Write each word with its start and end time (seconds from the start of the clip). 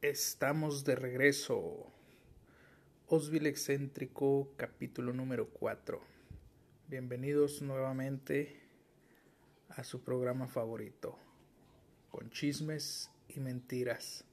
Estamos 0.00 0.84
de 0.84 0.94
regreso. 0.94 1.92
Osville 3.08 3.48
Excéntrico, 3.48 4.52
capítulo 4.56 5.12
número 5.12 5.48
4. 5.48 6.00
Bienvenidos 6.86 7.62
nuevamente 7.62 8.60
a 9.70 9.82
su 9.82 10.04
programa 10.04 10.46
favorito, 10.46 11.18
con 12.12 12.30
chismes 12.30 13.10
y 13.26 13.40
mentiras. 13.40 14.24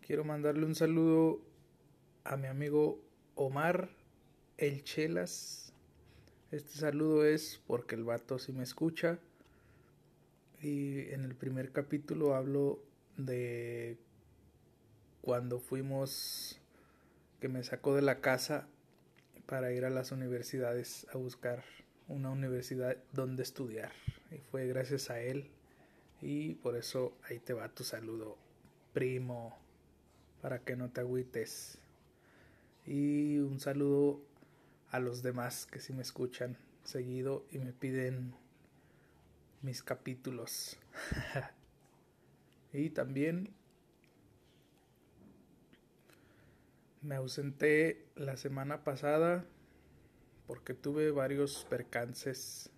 Quiero 0.00 0.24
mandarle 0.24 0.64
un 0.64 0.74
saludo 0.74 1.42
a 2.24 2.38
mi 2.38 2.46
amigo 2.46 2.98
Omar 3.34 3.90
El 4.56 4.84
Chelas. 4.84 5.74
Este 6.50 6.72
saludo 6.78 7.26
es 7.26 7.60
porque 7.66 7.94
el 7.94 8.04
vato 8.04 8.38
sí 8.38 8.54
me 8.54 8.62
escucha. 8.62 9.18
Y 10.62 11.10
en 11.10 11.24
el 11.24 11.34
primer 11.34 11.72
capítulo 11.72 12.34
hablo 12.34 12.82
de 13.18 13.98
cuando 15.26 15.58
fuimos, 15.58 16.56
que 17.40 17.48
me 17.48 17.64
sacó 17.64 17.96
de 17.96 18.00
la 18.00 18.20
casa 18.20 18.68
para 19.46 19.72
ir 19.72 19.84
a 19.84 19.90
las 19.90 20.12
universidades 20.12 21.04
a 21.12 21.18
buscar 21.18 21.64
una 22.06 22.30
universidad 22.30 22.96
donde 23.12 23.42
estudiar. 23.42 23.90
Y 24.30 24.38
fue 24.52 24.68
gracias 24.68 25.10
a 25.10 25.18
él. 25.18 25.50
Y 26.22 26.54
por 26.54 26.76
eso 26.76 27.18
ahí 27.28 27.40
te 27.40 27.54
va 27.54 27.68
tu 27.70 27.82
saludo, 27.82 28.38
primo, 28.92 29.58
para 30.42 30.60
que 30.60 30.76
no 30.76 30.90
te 30.90 31.00
agüites. 31.00 31.80
Y 32.86 33.38
un 33.38 33.58
saludo 33.58 34.20
a 34.92 35.00
los 35.00 35.24
demás 35.24 35.66
que 35.66 35.80
sí 35.80 35.92
me 35.92 36.02
escuchan 36.02 36.56
seguido 36.84 37.44
y 37.50 37.58
me 37.58 37.72
piden 37.72 38.32
mis 39.60 39.82
capítulos. 39.82 40.78
y 42.72 42.90
también 42.90 43.52
Me 47.06 47.14
ausenté 47.14 48.04
la 48.16 48.36
semana 48.36 48.82
pasada 48.82 49.44
porque 50.48 50.74
tuve 50.74 51.12
varios 51.12 51.64
percances 51.70 52.72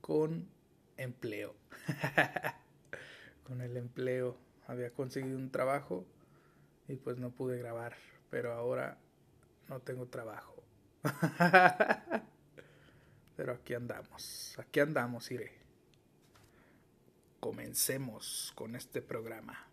con 0.00 0.48
empleo. 0.96 1.56
con 3.42 3.62
el 3.62 3.76
empleo. 3.76 4.38
Había 4.68 4.92
conseguido 4.92 5.36
un 5.36 5.50
trabajo 5.50 6.06
y 6.86 6.94
pues 6.94 7.18
no 7.18 7.30
pude 7.30 7.58
grabar. 7.58 7.96
Pero 8.30 8.52
ahora 8.52 8.96
no 9.68 9.80
tengo 9.80 10.06
trabajo. 10.06 10.54
pero 13.36 13.54
aquí 13.54 13.74
andamos. 13.74 14.54
Aquí 14.56 14.78
andamos, 14.78 15.32
iré. 15.32 15.50
Comencemos 17.40 18.52
con 18.54 18.76
este 18.76 19.02
programa. 19.02 19.66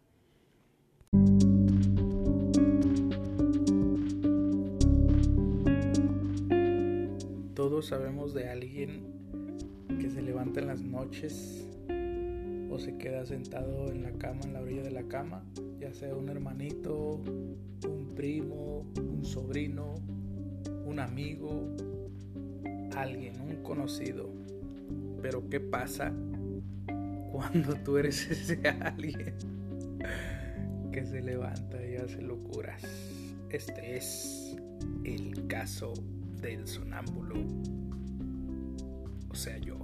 Todos 7.72 7.86
sabemos 7.86 8.33
de 8.33 8.50
alguien 8.50 9.00
que 9.97 10.09
se 10.09 10.22
levanta 10.22 10.59
en 10.59 10.67
las 10.67 10.81
noches 10.81 11.66
o 12.69 12.78
se 12.78 12.97
queda 12.97 13.25
sentado 13.25 13.89
en 13.89 14.03
la 14.03 14.11
cama, 14.11 14.41
en 14.44 14.52
la 14.52 14.59
orilla 14.59 14.83
de 14.83 14.91
la 14.91 15.03
cama, 15.03 15.45
ya 15.80 15.94
sea 15.94 16.13
un 16.13 16.28
hermanito, 16.28 17.22
un 17.86 18.11
primo, 18.13 18.86
un 18.97 19.23
sobrino, 19.23 19.95
un 20.86 21.00
amigo, 21.00 21.73
alguien, 22.94 23.39
un 23.39 23.63
conocido. 23.63 24.30
Pero 25.22 25.47
¿qué 25.50 25.61
pasa 25.61 26.11
cuando 27.31 27.75
tú 27.85 27.95
eres 27.95 28.30
ese 28.31 28.67
alguien 28.67 29.35
que 30.91 31.06
se 31.06 31.22
levanta 31.22 31.78
y 31.88 31.95
hace 31.95 32.22
locuras? 32.22 32.83
Este 33.50 33.95
es 33.95 34.58
el 35.06 35.47
caso 35.47 35.94
del 36.42 36.67
sonámbulo. 36.67 37.36
O 39.29 39.35
sea, 39.35 39.57
yo. 39.59 39.78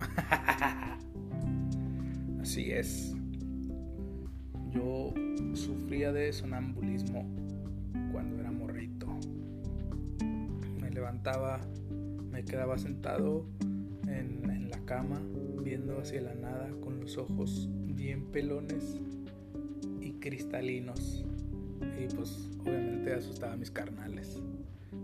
Así 2.40 2.70
es. 2.70 3.14
Yo 4.70 5.14
sufría 5.54 6.12
de 6.12 6.32
sonambulismo 6.32 7.26
cuando 8.12 8.40
era 8.40 8.50
morrito. 8.50 9.06
Me 10.80 10.90
levantaba, 10.90 11.60
me 12.30 12.44
quedaba 12.44 12.78
sentado 12.78 13.46
en, 14.06 14.70
la 14.70 14.78
cama, 14.84 15.20
viendo 15.62 15.98
hacia 15.98 16.20
la 16.20 16.34
nada, 16.34 16.68
con 16.80 17.00
los 17.00 17.16
ojos 17.18 17.68
bien 17.86 18.26
pelones 18.32 19.00
y 20.00 20.12
cristalinos. 20.14 21.24
Y 21.98 22.14
pues 22.14 22.50
obviamente 22.60 23.14
asustaba 23.14 23.54
a 23.54 23.56
mis 23.56 23.70
carnales 23.70 24.40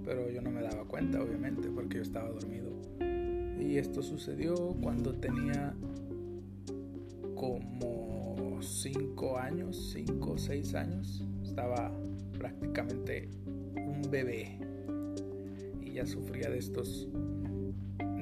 pero 0.05 0.31
yo 0.31 0.43
no 0.43 0.51
me 0.51 0.63
daba 0.63 0.85
cuenta, 0.85 1.23
obviamente, 1.23 1.69
porque 1.71 1.97
yo 1.97 2.03
estaba 2.03 2.29
dormido. 2.29 2.71
Y 3.61 3.77
esto 3.79 4.03
sucedió 4.03 4.55
cuando 4.83 5.15
tenía 5.15 5.75
como 7.35 8.59
5 8.61 9.39
años, 9.39 9.93
5 9.93 10.31
o 10.31 10.39
6 10.39 10.75
años. 10.75 11.25
Estaba 11.43 11.93
prácticamente 12.39 13.29
un 13.77 14.03
bebé 14.11 14.59
y 15.81 15.93
ya 15.93 16.07
sufría 16.07 16.51
de 16.51 16.59
estos 16.59 17.09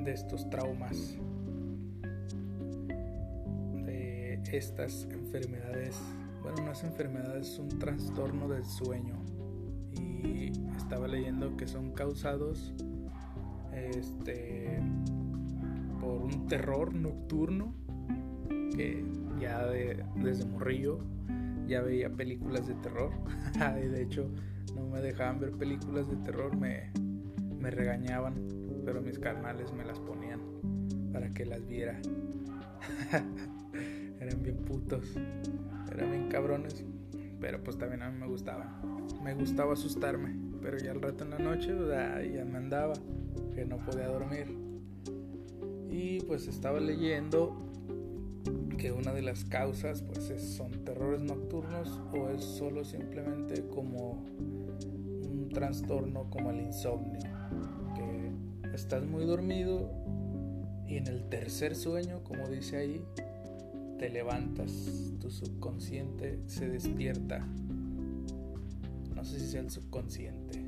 de 0.04 0.12
estos 0.12 0.48
traumas 0.50 1.16
de 3.84 4.40
estas 4.52 5.06
enfermedades 5.10 5.98
bueno 6.42 6.64
no 6.64 6.72
es 6.72 6.82
enfermedades 6.84 7.48
es 7.52 7.58
un 7.58 7.78
trastorno 7.78 8.48
del 8.48 8.64
sueño 8.64 9.19
estaba 10.76 11.08
leyendo 11.08 11.56
que 11.56 11.66
son 11.66 11.92
causados 11.92 12.74
este 13.72 14.80
por 16.00 16.22
un 16.22 16.46
terror 16.48 16.94
nocturno 16.94 17.74
que 18.74 19.04
ya 19.40 19.66
desde 20.16 20.44
morrillo 20.46 20.98
ya 21.66 21.82
veía 21.82 22.10
películas 22.10 22.66
de 22.66 22.74
terror. 22.74 23.12
Y 23.84 23.88
de 23.88 24.02
hecho 24.02 24.30
no 24.74 24.86
me 24.86 25.00
dejaban 25.00 25.40
ver 25.40 25.52
películas 25.52 26.08
de 26.08 26.16
terror 26.16 26.56
me, 26.56 26.90
me 27.60 27.70
regañaban 27.70 28.34
pero 28.84 29.02
mis 29.02 29.18
carnales 29.18 29.72
me 29.72 29.84
las 29.84 29.98
ponían 30.00 30.40
para 31.12 31.28
que 31.30 31.44
las 31.44 31.66
viera. 31.66 32.00
Eran 34.20 34.42
bien 34.42 34.56
putos 34.56 35.16
eran 35.92 36.10
bien 36.10 36.28
cabrones 36.28 36.84
pero 37.40 37.62
pues 37.62 37.78
también 37.78 38.02
a 38.02 38.10
mí 38.10 38.18
me 38.18 38.26
gustaba 38.26 38.80
me 39.22 39.34
gustaba 39.34 39.74
asustarme 39.74 40.50
pero 40.62 40.78
ya 40.78 40.92
al 40.92 41.00
rato 41.00 41.24
en 41.24 41.30
la 41.30 41.38
noche 41.38 41.74
ya 42.32 42.44
me 42.44 42.58
andaba, 42.58 42.94
que 43.54 43.64
no 43.64 43.78
podía 43.78 44.06
dormir. 44.08 44.46
Y 45.90 46.20
pues 46.20 46.46
estaba 46.46 46.80
leyendo 46.80 47.56
que 48.78 48.92
una 48.92 49.12
de 49.12 49.22
las 49.22 49.44
causas 49.44 50.02
pues 50.02 50.32
son 50.56 50.84
terrores 50.84 51.20
nocturnos 51.22 52.00
o 52.14 52.28
es 52.30 52.44
solo 52.44 52.84
simplemente 52.84 53.66
como 53.68 54.24
un 54.32 55.50
trastorno 55.52 56.30
como 56.30 56.50
el 56.50 56.60
insomnio, 56.60 57.20
que 57.94 58.74
estás 58.74 59.04
muy 59.04 59.24
dormido 59.24 59.90
y 60.86 60.96
en 60.96 61.06
el 61.06 61.28
tercer 61.28 61.74
sueño, 61.74 62.22
como 62.24 62.48
dice 62.48 62.78
ahí, 62.78 63.04
te 63.98 64.08
levantas, 64.08 65.12
tu 65.20 65.30
subconsciente 65.30 66.40
se 66.46 66.68
despierta 66.68 67.46
sé 69.30 69.38
si 69.38 69.46
sea 69.46 69.60
el 69.60 69.70
subconsciente, 69.70 70.60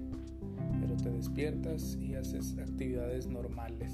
pero 0.81 0.97
te 0.97 1.11
despiertas 1.11 1.99
y 2.01 2.15
haces 2.15 2.57
actividades 2.59 3.27
normales, 3.27 3.93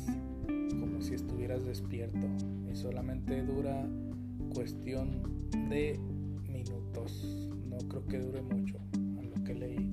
como 0.79 1.01
si 1.01 1.15
estuvieras 1.15 1.65
despierto, 1.65 2.27
y 2.71 2.77
solamente 2.77 3.43
dura 3.43 3.89
cuestión 4.55 5.23
de 5.71 5.99
minutos, 6.51 7.51
no 7.67 7.79
creo 7.89 8.06
que 8.06 8.19
dure 8.19 8.43
mucho 8.43 8.76
a 9.19 9.23
lo 9.23 9.43
que 9.43 9.55
leí, 9.55 9.91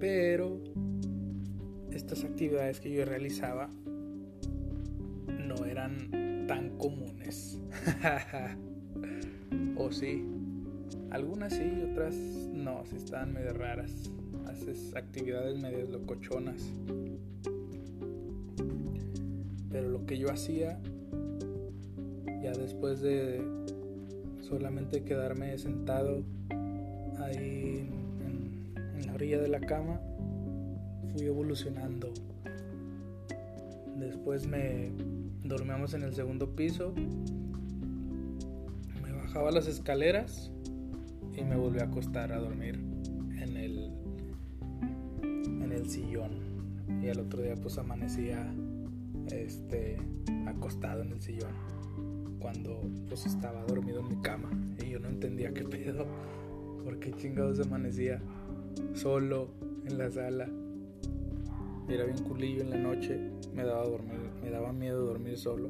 pero 0.00 0.60
estas 1.92 2.24
actividades 2.24 2.80
que 2.80 2.90
yo 2.90 3.04
realizaba 3.04 3.70
no 5.46 5.64
eran 5.66 6.46
tan 6.48 6.76
comunes. 6.78 7.60
o 9.76 9.92
sí, 9.92 10.24
algunas 11.12 11.52
sí, 11.52 11.70
otras 11.90 12.14
no, 12.14 12.84
si 12.86 12.96
estaban 12.96 13.34
medio 13.34 13.52
raras. 13.52 13.92
Haces 14.46 14.96
actividades 14.96 15.60
medio 15.60 15.86
locochonas. 15.86 16.62
Pero 19.70 19.90
lo 19.90 20.06
que 20.06 20.18
yo 20.18 20.30
hacía, 20.30 20.78
ya 22.42 22.52
después 22.52 23.00
de 23.00 23.42
solamente 24.40 25.04
quedarme 25.04 25.56
sentado 25.58 26.22
ahí 27.20 27.88
en 28.98 29.06
la 29.06 29.12
orilla 29.12 29.40
de 29.40 29.48
la 29.48 29.60
cama, 29.60 30.00
fui 31.12 31.26
evolucionando. 31.26 32.12
Después 33.96 34.46
me 34.46 34.90
dormíamos 35.44 35.92
en 35.92 36.04
el 36.04 36.14
segundo 36.14 36.56
piso. 36.56 36.94
Me 39.02 39.12
bajaba 39.12 39.50
las 39.50 39.66
escaleras 39.66 40.50
y 41.36 41.44
me 41.44 41.56
volví 41.56 41.80
a 41.80 41.84
acostar 41.84 42.32
a 42.32 42.38
dormir 42.38 42.78
en 43.38 43.56
el 43.56 43.92
en 45.22 45.72
el 45.72 45.88
sillón. 45.88 46.52
Y 47.02 47.08
al 47.08 47.20
otro 47.20 47.42
día 47.42 47.54
pues 47.56 47.78
amanecía 47.78 48.52
este 49.30 49.98
acostado 50.46 51.02
en 51.02 51.12
el 51.12 51.20
sillón 51.20 51.52
cuando 52.38 52.82
pues 53.08 53.26
estaba 53.26 53.62
dormido 53.64 54.00
en 54.00 54.08
mi 54.08 54.22
cama. 54.22 54.50
Y 54.84 54.90
yo 54.90 55.00
no 55.00 55.08
entendía 55.08 55.52
qué 55.52 55.64
pedo 55.64 56.06
porque 56.84 57.12
chingados 57.12 57.60
amanecía 57.60 58.20
solo 58.94 59.48
en 59.86 59.98
la 59.98 60.10
sala. 60.10 60.48
Era 61.88 62.04
bien 62.04 62.18
culillo 62.18 62.62
en 62.62 62.70
la 62.70 62.78
noche 62.78 63.32
me 63.54 63.64
daba 63.64 63.84
dormir 63.84 64.18
me 64.42 64.50
daba 64.50 64.72
miedo 64.72 65.04
dormir 65.04 65.36
solo 65.36 65.68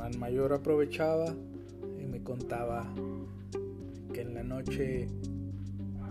carnal 0.00 0.18
mayor 0.18 0.52
aprovechaba 0.54 1.26
y 2.00 2.06
me 2.06 2.22
contaba 2.22 2.86
que 4.14 4.22
en 4.22 4.32
la 4.34 4.42
noche 4.42 5.08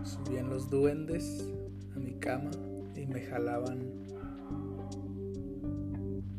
subían 0.04 0.48
los 0.48 0.70
duendes 0.70 1.44
a 1.96 1.98
mi 1.98 2.12
cama 2.12 2.52
y 2.94 3.04
me 3.06 3.20
jalaban 3.22 3.80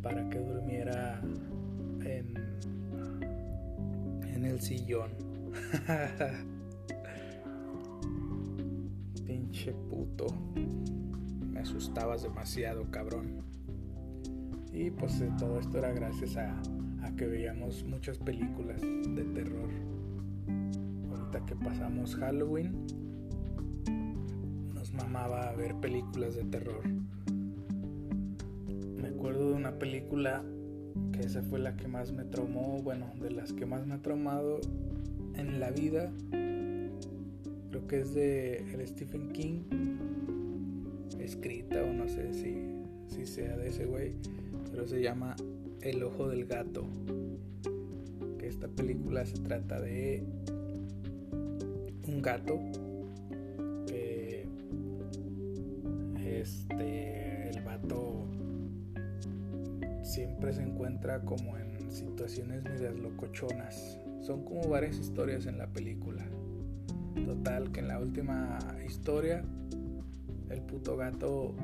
para 0.01 0.29
que 0.29 0.39
durmiera 0.39 1.19
en, 2.05 2.33
en 4.33 4.45
el 4.45 4.61
sillón. 4.61 5.11
Pinche 9.27 9.73
puto. 9.89 10.27
Me 11.51 11.59
asustabas 11.59 12.23
demasiado, 12.23 12.85
cabrón. 12.89 13.41
Y 14.71 14.89
pues 14.89 15.21
todo 15.37 15.59
esto 15.59 15.79
era 15.79 15.91
gracias 15.91 16.37
a 16.37 16.61
que 17.21 17.27
veíamos 17.27 17.83
muchas 17.83 18.17
películas 18.17 18.81
de 18.81 19.23
terror. 19.35 19.69
Ahorita 21.11 21.45
que 21.45 21.55
pasamos 21.55 22.15
Halloween, 22.15 22.87
nos 24.73 24.91
mamaba 24.91 25.49
a 25.49 25.53
ver 25.53 25.75
películas 25.75 26.33
de 26.33 26.45
terror 26.45 26.81
acuerdo 29.21 29.49
de 29.49 29.53
una 29.53 29.77
película 29.77 30.43
que 31.13 31.19
esa 31.19 31.43
fue 31.43 31.59
la 31.59 31.77
que 31.77 31.87
más 31.87 32.11
me 32.11 32.23
traumó, 32.23 32.81
bueno, 32.81 33.13
de 33.21 33.29
las 33.29 33.53
que 33.53 33.67
más 33.67 33.85
me 33.85 33.93
ha 33.93 34.01
traumado 34.01 34.59
en 35.35 35.59
la 35.59 35.69
vida. 35.69 36.11
Creo 37.69 37.87
que 37.87 37.99
es 37.99 38.15
de 38.15 38.65
el 38.73 38.87
Stephen 38.87 39.31
King, 39.31 39.59
escrita 41.19 41.83
o 41.83 41.93
no 41.93 42.07
sé 42.07 42.33
si, 42.33 42.83
si 43.15 43.27
sea 43.27 43.57
de 43.57 43.69
ese 43.69 43.85
güey, 43.85 44.15
pero 44.71 44.87
se 44.87 45.03
llama 45.03 45.35
El 45.81 46.03
ojo 46.03 46.27
del 46.27 46.45
gato. 46.45 46.85
Que 48.37 48.47
esta 48.47 48.67
película 48.67 49.25
se 49.25 49.37
trata 49.39 49.79
de 49.79 50.23
un 52.07 52.21
gato 52.21 52.59
que 53.87 54.45
este 56.23 57.49
el 57.49 57.63
vato 57.63 58.27
siempre 60.03 60.53
se 60.53 60.61
encuentra 60.61 61.21
como 61.21 61.57
en 61.57 61.89
situaciones 61.91 62.63
medias 62.63 62.95
locochonas. 62.95 63.97
Son 64.21 64.43
como 64.45 64.67
varias 64.69 64.99
historias 64.99 65.47
en 65.47 65.57
la 65.57 65.67
película. 65.67 66.23
Total, 67.25 67.71
que 67.71 67.79
en 67.79 67.87
la 67.87 67.99
última 67.99 68.59
historia 68.85 69.43
el 70.51 70.61
puto 70.61 70.95
gato 70.95 71.55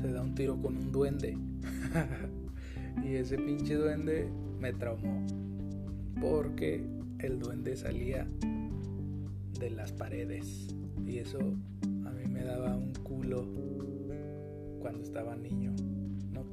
se 0.00 0.10
da 0.12 0.22
un 0.22 0.34
tiro 0.34 0.56
con 0.62 0.76
un 0.76 0.92
duende. 0.92 1.36
y 3.06 3.16
ese 3.16 3.38
pinche 3.38 3.74
duende 3.74 4.28
me 4.60 4.72
traumó. 4.72 5.24
Porque 6.20 6.84
el 7.20 7.38
duende 7.38 7.76
salía 7.76 8.26
de 9.58 9.70
las 9.70 9.92
paredes. 9.92 10.74
Y 11.06 11.18
eso 11.18 11.38
a 11.38 12.10
mí 12.10 12.26
me 12.28 12.44
daba 12.44 12.76
un 12.76 12.92
culo 13.02 13.46
cuando 14.80 15.02
estaba 15.02 15.36
niño 15.36 15.74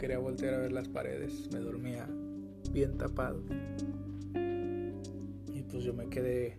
quería 0.04 0.20
voltear 0.20 0.56
a 0.56 0.60
ver 0.60 0.74
las 0.74 0.90
paredes, 0.90 1.50
me 1.54 1.60
dormía 1.60 2.08
bien 2.74 2.98
tapado. 2.98 3.42
Y 5.54 5.62
pues 5.64 5.84
yo 5.84 5.94
me 5.94 6.10
quedé 6.10 6.58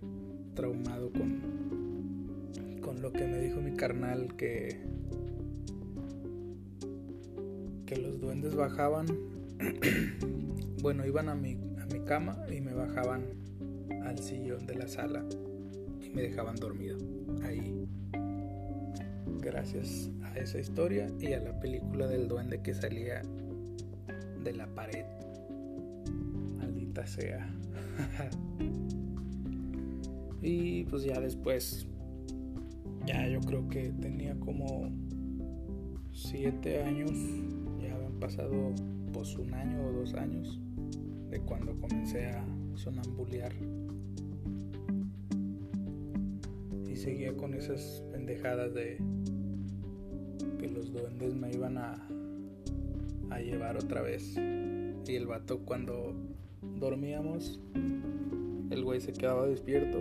traumado 0.54 1.10
con, 1.12 1.42
con 2.80 3.02
lo 3.02 3.12
que 3.12 3.26
me 3.26 3.38
dijo 3.40 3.60
mi 3.60 3.72
carnal 3.76 4.34
que, 4.36 4.80
que 7.86 7.96
los 7.96 8.20
duendes 8.20 8.54
bajaban, 8.54 9.06
bueno, 10.82 11.06
iban 11.06 11.28
a 11.28 11.34
mi, 11.34 11.58
a 11.80 11.86
mi 11.86 12.00
cama 12.04 12.38
y 12.50 12.60
me 12.60 12.72
bajaban 12.72 13.24
al 14.04 14.18
sillón 14.18 14.66
de 14.66 14.74
la 14.74 14.88
sala 14.88 15.24
y 16.02 16.10
me 16.10 16.22
dejaban 16.22 16.56
dormido 16.56 16.98
ahí 17.42 17.86
gracias 19.44 20.10
a 20.22 20.38
esa 20.38 20.58
historia 20.58 21.06
y 21.20 21.32
a 21.32 21.40
la 21.40 21.60
película 21.60 22.06
del 22.06 22.28
duende 22.28 22.60
que 22.62 22.74
salía 22.74 23.22
de 24.42 24.52
la 24.52 24.66
pared. 24.66 25.04
Maldita 26.56 27.06
sea. 27.06 27.46
y 30.42 30.84
pues 30.84 31.04
ya 31.04 31.20
después, 31.20 31.86
ya 33.06 33.28
yo 33.28 33.40
creo 33.40 33.68
que 33.68 33.90
tenía 34.00 34.34
como 34.40 34.90
siete 36.12 36.82
años, 36.82 37.12
ya 37.82 37.94
habían 37.94 38.18
pasado 38.18 38.74
pues 39.14 39.36
un 39.36 39.54
año 39.54 39.86
o 39.86 39.92
dos 39.92 40.12
años 40.14 40.60
de 41.30 41.40
cuando 41.40 41.72
comencé 41.80 42.26
a 42.26 42.44
sonambulear. 42.74 43.52
Y 46.90 46.96
seguía 46.96 47.34
con 47.36 47.54
esas 47.54 48.02
pendejadas 48.12 48.74
de 48.74 48.98
los 50.74 50.92
duendes 50.92 51.34
me 51.34 51.52
iban 51.52 51.78
a, 51.78 51.94
a 53.30 53.40
llevar 53.40 53.76
otra 53.76 54.02
vez. 54.02 54.36
Y 54.36 55.14
el 55.14 55.26
vato 55.26 55.60
cuando 55.60 56.12
dormíamos, 56.80 57.60
el 58.70 58.82
güey 58.82 59.00
se 59.00 59.12
quedaba 59.12 59.46
despierto 59.46 59.98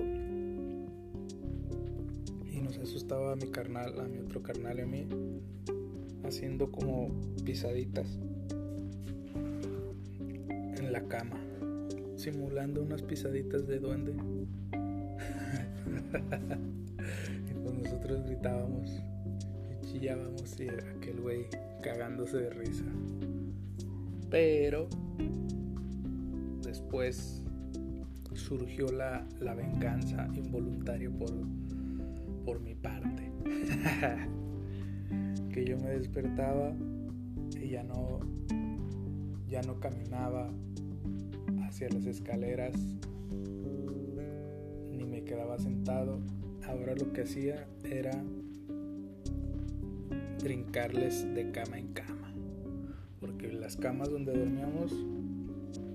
y 2.52 2.62
nos 2.62 2.78
asustaba 2.78 3.34
a 3.34 3.36
mi 3.36 3.48
carnal, 3.48 4.00
a 4.00 4.08
mi 4.08 4.18
otro 4.20 4.42
carnal 4.42 4.80
y 4.80 4.82
a 4.82 4.86
mí, 4.86 5.06
haciendo 6.24 6.72
como 6.72 7.10
pisaditas 7.44 8.18
la 10.94 11.02
cama, 11.08 11.38
simulando 12.16 12.84
unas 12.84 13.02
pisaditas 13.02 13.66
de 13.66 13.80
duende. 13.80 14.14
y 17.50 17.54
pues 17.56 17.74
nosotros 17.74 18.24
gritábamos 18.28 19.02
chillábamos 19.82 20.60
y 20.60 20.70
aquel 20.70 21.20
güey 21.20 21.48
cagándose 21.82 22.38
de 22.38 22.52
risa. 22.52 22.86
Pero 24.30 24.88
después 26.62 27.42
surgió 28.36 28.92
la, 28.92 29.28
la 29.40 29.56
venganza 29.56 30.30
involuntaria 30.36 31.10
por, 31.10 31.32
por 32.46 32.60
mi 32.60 32.76
parte. 32.76 33.32
que 35.52 35.66
yo 35.66 35.76
me 35.80 35.90
despertaba 35.90 36.72
y 37.60 37.70
ya 37.70 37.84
no, 37.84 38.20
ya 39.48 39.64
no 39.64 39.80
caminaba 39.80 40.52
hacia 41.74 41.90
las 41.90 42.06
escaleras 42.06 42.76
ni 44.92 45.06
me 45.06 45.24
quedaba 45.24 45.58
sentado. 45.58 46.20
Ahora 46.68 46.94
lo 46.94 47.12
que 47.14 47.24
hacía 47.24 47.66
era 47.84 48.12
brincarles 50.44 51.34
de 51.34 51.50
cama 51.50 51.80
en 51.80 51.94
cama. 51.94 52.32
Porque 53.20 53.52
las 53.52 53.76
camas 53.76 54.12
donde 54.12 54.38
dormíamos 54.38 54.94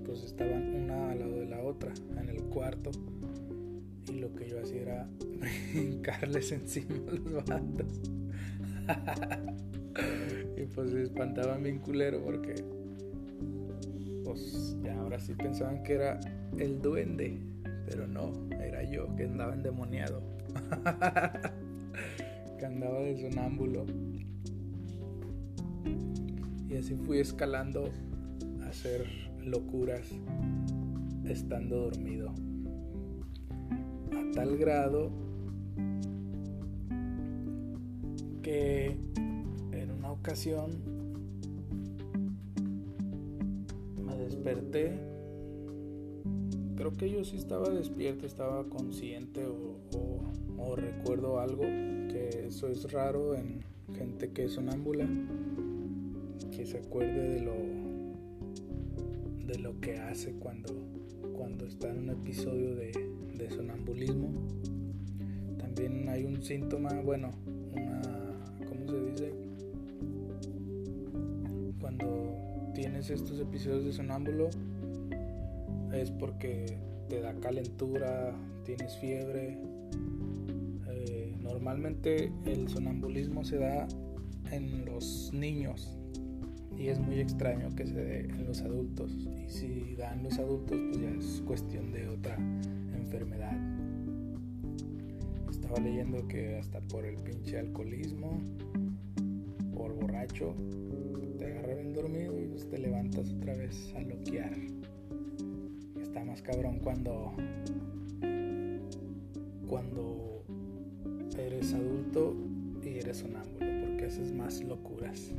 pues 0.05 0.25
estaban 0.25 0.75
una 0.75 1.11
al 1.11 1.19
lado 1.19 1.39
de 1.39 1.45
la 1.45 1.61
otra 1.61 1.93
en 2.19 2.27
el 2.27 2.43
cuarto. 2.43 2.91
Y 4.11 4.19
lo 4.19 4.35
que 4.35 4.49
yo 4.49 4.61
hacía 4.61 4.81
era 4.81 5.09
brincarles 5.73 6.51
encima 6.51 6.95
a 7.07 7.11
los 7.13 7.45
vatos. 7.45 8.01
y 10.57 10.65
pues 10.75 10.91
se 10.91 11.03
espantaban 11.03 11.63
bien 11.63 11.79
culero 11.79 12.21
porque 12.21 12.78
ahora 14.97 15.19
sí 15.19 15.33
pensaban 15.33 15.83
que 15.83 15.93
era 15.93 16.19
el 16.57 16.81
duende. 16.81 17.39
Pero 17.87 18.07
no, 18.07 18.31
era 18.61 18.83
yo 18.83 19.15
que 19.15 19.23
andaba 19.23 19.53
endemoniado. 19.53 20.21
que 22.59 22.65
andaba 22.65 22.99
de 22.99 23.17
sonámbulo. 23.17 23.85
Y 26.69 26.77
así 26.77 26.95
fui 26.95 27.19
escalando 27.19 27.89
a 28.63 28.67
hacer 28.67 29.07
locuras 29.43 30.07
estando 31.25 31.77
dormido. 31.77 32.33
A 34.11 34.35
tal 34.35 34.57
grado 34.57 35.11
que 38.43 38.97
en 39.71 39.91
una 39.91 40.11
ocasión 40.11 40.98
desperté 44.39 44.93
creo 46.79 46.93
que 46.93 47.09
yo 47.09 47.25
sí 47.25 47.35
estaba 47.35 47.69
despierto, 47.69 48.25
estaba 48.25 48.63
consciente 48.69 49.45
o, 49.45 50.75
recuerdo 50.77 51.39
algo, 51.39 51.63
que 51.63 52.45
eso 52.47 52.69
es 52.69 52.89
raro 52.93 53.35
en 53.35 53.59
gente 53.93 54.31
que 54.31 54.45
es 54.45 54.53
sonámbula, 54.53 55.05
que 56.51 56.65
se 56.65 56.77
acuerde 56.77 57.35
de 57.35 57.41
lo, 57.41 57.53
de 59.45 59.59
lo 59.59 59.77
que 59.81 59.97
hace 59.97 60.31
cuando, 60.33 60.73
cuando 61.33 61.65
está 61.65 61.89
en 61.89 61.97
un 61.97 62.09
episodio 62.11 62.75
de, 62.75 62.91
de 63.35 63.49
sonambulismo. 63.49 64.29
También 65.57 66.07
hay 66.07 66.23
un 66.23 66.41
síntoma, 66.41 67.01
bueno, 67.01 67.31
estos 73.09 73.39
episodios 73.39 73.85
de 73.85 73.93
sonámbulo 73.93 74.49
es 75.93 76.11
porque 76.11 76.77
te 77.07 77.21
da 77.21 77.33
calentura, 77.39 78.33
tienes 78.65 78.95
fiebre, 78.97 79.57
Normalmente 81.49 82.31
el 82.45 82.69
sonambulismo 82.69 83.43
se 83.43 83.57
da 83.57 83.87
en 84.51 84.85
los 84.85 85.31
niños 85.33 85.97
y 86.77 86.87
es 86.87 86.99
muy 86.99 87.19
extraño 87.19 87.75
que 87.75 87.85
se 87.87 87.95
dé 87.95 88.19
en 88.21 88.45
los 88.45 88.61
adultos. 88.61 89.11
Y 89.45 89.49
si 89.49 89.95
da 89.95 90.13
en 90.13 90.23
los 90.23 90.37
adultos, 90.37 90.77
pues 90.89 91.01
ya 91.01 91.09
es 91.09 91.43
cuestión 91.45 91.91
de 91.91 92.07
otra 92.07 92.35
enfermedad. 92.95 93.57
Estaba 95.49 95.79
leyendo 95.79 96.25
que 96.27 96.57
hasta 96.57 96.79
por 96.81 97.03
el 97.03 97.17
pinche 97.17 97.59
alcoholismo, 97.59 98.39
por 99.75 99.95
borracho, 99.95 100.55
agarra 101.49 101.75
bien 101.75 101.93
dormido 101.93 102.39
y 102.39 102.45
pues 102.47 102.69
te 102.69 102.77
levantas 102.77 103.31
otra 103.31 103.55
vez 103.55 103.93
a 103.95 104.01
loquear. 104.01 104.53
Está 106.01 106.23
más 106.23 106.41
cabrón 106.41 106.79
cuando 106.79 107.33
cuando 109.67 110.43
eres 111.37 111.73
adulto 111.73 112.35
y 112.83 112.97
eres 112.97 113.17
sonámbulo, 113.17 113.87
porque 113.87 114.05
haces 114.05 114.33
más 114.33 114.63
locuras. 114.63 115.31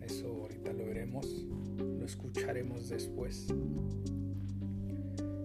Eso 0.00 0.26
ahorita 0.42 0.72
lo 0.72 0.84
veremos, 0.86 1.46
lo 1.78 2.04
escucharemos 2.04 2.88
después. 2.88 3.46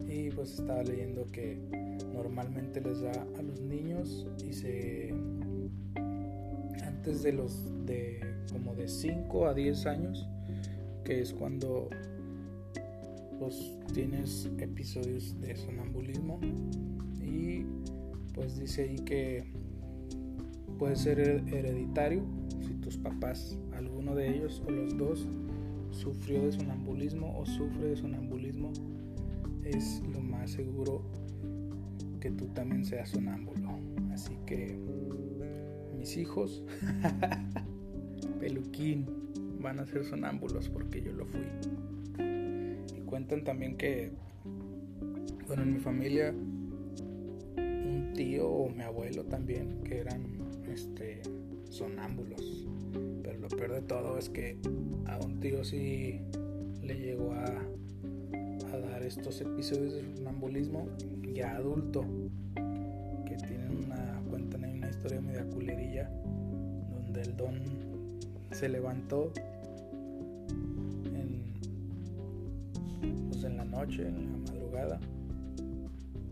Y 0.08 0.32
pues 0.32 0.60
estaba 0.60 0.82
leyendo 0.82 1.26
que 1.28 1.60
normalmente 2.14 2.82
les 2.82 3.02
da 3.02 3.12
a 3.38 3.42
los 3.42 3.62
niños 3.62 4.26
y 4.48 4.54
se 4.54 5.14
antes 6.84 7.22
de 7.22 7.34
los 7.34 7.86
de 7.86 8.35
como 8.52 8.76
de 8.76 8.88
5 8.88 9.48
a 9.48 9.54
10 9.54 9.86
años, 9.86 10.28
que 11.04 11.22
es 11.22 11.34
cuando 11.34 11.90
pues 13.40 13.78
tienes 13.94 14.50
episodios 14.60 15.40
de 15.42 15.56
sonambulismo 15.56 16.40
y 17.22 17.66
pues 18.34 18.58
dice 18.58 18.84
ahí 18.84 18.96
que 18.98 19.44
puede 20.80 20.96
ser 20.96 21.20
hereditario 21.20 22.24
si 22.66 22.74
tus 22.76 22.98
papás, 22.98 23.58
alguno 23.74 24.16
de 24.16 24.36
ellos 24.36 24.64
o 24.68 24.72
los 24.72 24.98
dos, 24.98 25.28
sufrió 25.92 26.44
de 26.44 26.52
sonambulismo 26.52 27.38
o 27.38 27.46
sufre 27.46 27.90
de 27.90 27.96
sonambulismo, 27.96 28.72
es 29.64 30.02
lo 30.12 30.20
más 30.20 30.52
seguro 30.52 31.02
que 32.20 32.32
tú 32.32 32.48
también 32.48 32.84
seas 32.84 33.10
sonámbulo. 33.10 33.78
Así 34.12 34.38
que 34.46 34.78
mis 35.98 36.18
hijos, 36.18 36.64
peluquín, 38.46 39.08
van 39.60 39.80
a 39.80 39.88
ser 39.88 40.06
sonámbulos 40.06 40.70
porque 40.70 41.02
yo 41.02 41.12
lo 41.14 41.26
fui. 41.26 41.42
Y 42.96 43.02
cuentan 43.02 43.44
también 43.44 43.76
que, 43.76 44.12
bueno, 45.48 45.64
en 45.64 45.74
mi 45.74 45.80
familia 45.80 46.32
tío 48.14 48.48
o 48.48 48.70
mi 48.70 48.84
abuelo 48.84 49.26
también 49.26 49.82
que 49.84 49.98
eran 49.98 50.22
este 50.72 51.22
sonámbulos 51.70 52.66
pero 53.22 53.40
lo 53.40 53.50
peor 53.50 53.74
de 53.74 53.82
todo 53.82 54.18
es 54.18 54.30
que 54.30 54.58
a 55.06 55.18
un 55.18 55.42
tío 55.42 55.66
sí 55.66 56.22
le 56.82 56.96
llegó 56.96 57.34
a, 57.34 57.46
a 58.72 58.78
dar 58.78 59.04
estos 59.04 59.42
episodios 59.42 59.96
de 59.96 60.16
sonambulismo 60.16 60.88
ya 61.34 61.58
adulto 61.58 62.06
que 63.26 63.36
tienen 63.36 63.84
una 63.86 64.22
cuentan 64.30 64.64
ahí 64.64 64.78
una 64.78 64.90
historia 64.90 65.20
media 65.20 65.44
culerilla 65.50 66.10
donde 66.94 67.22
el 67.22 67.36
don 67.36 67.95
se 68.52 68.70
levantó 68.70 69.32
en 71.14 71.44
pues 73.30 73.44
en 73.44 73.58
la 73.58 73.66
noche 73.66 74.08
en 74.08 74.32
la 74.32 74.38
madrugada 74.52 75.00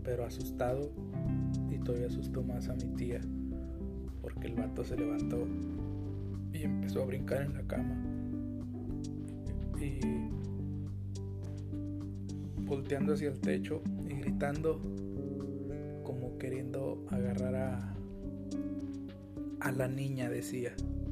pero 0.02 0.24
asustado 0.24 0.90
todavía 1.84 2.06
asustó 2.06 2.42
más 2.42 2.68
a 2.68 2.74
mi 2.74 2.84
tía 2.96 3.20
porque 4.22 4.48
el 4.48 4.54
vato 4.54 4.82
se 4.84 4.96
levantó 4.96 5.46
y 6.52 6.62
empezó 6.62 7.02
a 7.02 7.04
brincar 7.06 7.42
en 7.42 7.54
la 7.54 7.62
cama. 7.62 7.96
Y 9.78 10.00
volteando 12.62 13.12
hacia 13.12 13.28
el 13.28 13.40
techo 13.40 13.82
y 14.08 14.14
gritando 14.14 14.80
como 16.04 16.38
queriendo 16.38 17.04
agarrar 17.10 17.54
a 17.54 17.94
a 19.60 19.72
la 19.72 19.88
niña 19.88 20.28
decía. 20.28 20.74
y 20.76 21.03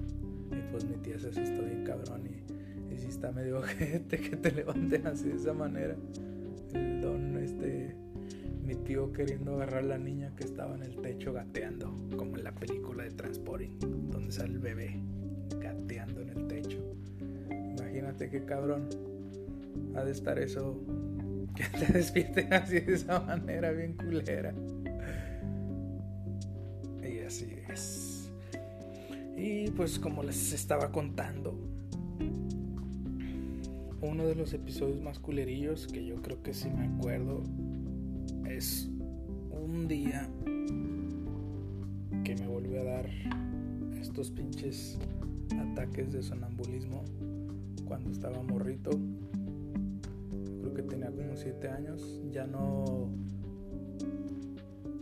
pues 0.70 0.84
mi 0.84 0.96
tía 0.96 1.18
se 1.18 1.28
asustó 1.28 1.62
bien 1.62 1.84
cabrón 1.84 2.22
y, 2.26 2.94
y 2.94 2.98
si 2.98 3.06
está 3.06 3.32
medio 3.32 3.62
gente 3.62 4.18
que 4.18 4.36
te 4.36 4.52
levanten 4.52 5.06
así 5.06 5.28
de 5.28 5.36
esa 5.36 5.52
manera 5.52 5.96
el 6.74 7.00
don 7.00 7.36
este 7.38 7.94
mi 8.64 8.74
tío 8.76 9.12
queriendo 9.12 9.54
agarrar 9.54 9.84
a 9.84 9.86
la 9.86 9.98
niña 9.98 10.32
que 10.36 10.44
estaba 10.44 10.74
en 10.76 10.82
el 10.82 10.96
techo 10.96 11.32
gateando, 11.32 11.94
como 12.16 12.36
en 12.36 12.44
la 12.44 12.52
película 12.52 13.02
de 13.02 13.10
Transporting, 13.10 13.78
donde 14.10 14.30
sale 14.30 14.52
el 14.52 14.60
bebé 14.60 15.00
gateando 15.60 16.20
en 16.22 16.28
el 16.28 16.46
techo. 16.46 16.78
Imagínate 17.50 18.30
qué 18.30 18.44
cabrón 18.44 18.88
ha 19.96 20.04
de 20.04 20.12
estar 20.12 20.38
eso, 20.38 20.80
que 21.56 21.64
te 21.64 21.92
despierten 21.92 22.52
así 22.54 22.80
de 22.80 22.94
esa 22.94 23.20
manera, 23.20 23.72
bien 23.72 23.94
culera. 23.94 24.54
Y 27.02 27.18
así 27.18 27.56
es. 27.68 28.11
Y 29.44 29.72
pues 29.72 29.98
como 29.98 30.22
les 30.22 30.52
estaba 30.52 30.92
contando, 30.92 31.58
uno 34.00 34.24
de 34.24 34.36
los 34.36 34.52
episodios 34.52 35.02
más 35.02 35.18
culerillos 35.18 35.88
que 35.88 36.06
yo 36.06 36.22
creo 36.22 36.40
que 36.44 36.54
sí 36.54 36.70
me 36.70 36.86
acuerdo 36.86 37.42
es 38.48 38.88
un 39.50 39.88
día 39.88 40.28
que 42.22 42.36
me 42.36 42.46
volvió 42.46 42.82
a 42.82 42.84
dar 42.84 43.10
estos 44.00 44.30
pinches 44.30 44.96
ataques 45.72 46.12
de 46.12 46.22
sonambulismo 46.22 47.02
cuando 47.84 48.12
estaba 48.12 48.40
morrito. 48.44 48.92
Creo 50.60 50.72
que 50.72 50.82
tenía 50.82 51.10
como 51.10 51.36
7 51.36 51.68
años. 51.68 52.20
Ya 52.30 52.46
no. 52.46 53.08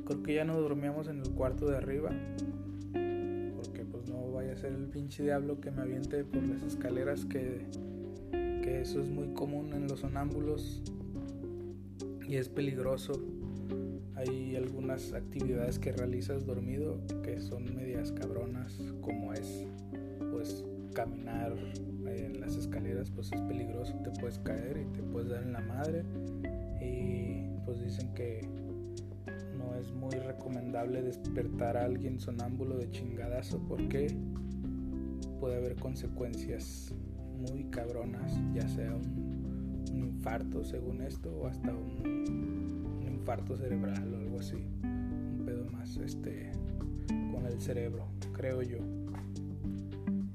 Creo 0.07 0.23
que 0.23 0.33
ya 0.33 0.47
no 0.47 0.59
dormíamos 0.59 1.09
en 1.09 1.19
el 1.19 1.31
cuarto 1.33 1.69
de 1.69 1.77
arriba. 1.77 2.11
A 4.51 4.57
ser 4.57 4.73
el 4.73 4.87
pinche 4.87 5.23
diablo 5.23 5.61
que 5.61 5.71
me 5.71 5.83
aviente 5.83 6.25
por 6.25 6.43
las 6.43 6.63
escaleras 6.63 7.25
que, 7.25 7.61
que 8.33 8.81
eso 8.81 9.01
es 9.01 9.09
muy 9.09 9.29
común 9.35 9.73
en 9.73 9.87
los 9.87 10.01
sonámbulos 10.01 10.83
y 12.27 12.37
es 12.37 12.49
peligroso 12.49 13.13
hay 14.21 14.55
algunas 14.55 15.15
actividades 15.15 15.79
que 15.79 15.93
realizas 15.93 16.45
dormido 16.45 17.01
que 17.23 17.41
son 17.41 17.75
medias 17.75 18.13
cabronas, 18.13 18.79
como 19.01 19.33
es 19.33 19.67
pues 20.31 20.65
caminar 20.93 21.55
en 22.07 22.39
las 22.41 22.57
escaleras, 22.57 23.11
pues 23.11 23.33
es 23.33 23.41
peligroso, 23.43 23.95
te 24.05 24.11
puedes 24.21 24.39
caer 24.41 24.77
y 24.77 24.93
te 24.95 25.03
puedes 25.03 25.31
dar 25.31 25.43
en 25.43 25.53
la 25.53 25.61
madre. 25.61 26.05
Y 26.83 27.47
pues 27.65 27.83
dicen 27.83 28.13
que 28.13 28.47
es 29.81 29.93
muy 29.93 30.15
recomendable 30.15 31.03
despertar 31.03 31.77
a 31.77 31.85
alguien 31.85 32.21
sonámbulo 32.21 32.77
de 32.77 32.91
chingadazo 32.91 33.59
porque 33.67 34.15
puede 35.41 35.57
haber 35.57 35.77
consecuencias 35.77 36.95
muy 37.39 37.65
cabronas, 37.65 38.39
ya 38.55 38.69
sea 38.69 38.95
un, 38.95 39.41
infarto 39.93 40.63
según 40.65 41.01
esto 41.03 41.35
o 41.35 41.47
hasta 41.47 41.73
un 41.73 43.01
infarto 43.03 43.57
cerebral 43.57 44.15
o 44.15 44.19
algo 44.19 44.39
así. 44.39 44.57
Un 44.85 45.43
pedo 45.47 45.65
más 45.71 45.97
este 45.97 46.53
con 47.33 47.47
el 47.47 47.61
cerebro, 47.61 48.07
creo 48.33 48.63
yo. 48.63 48.79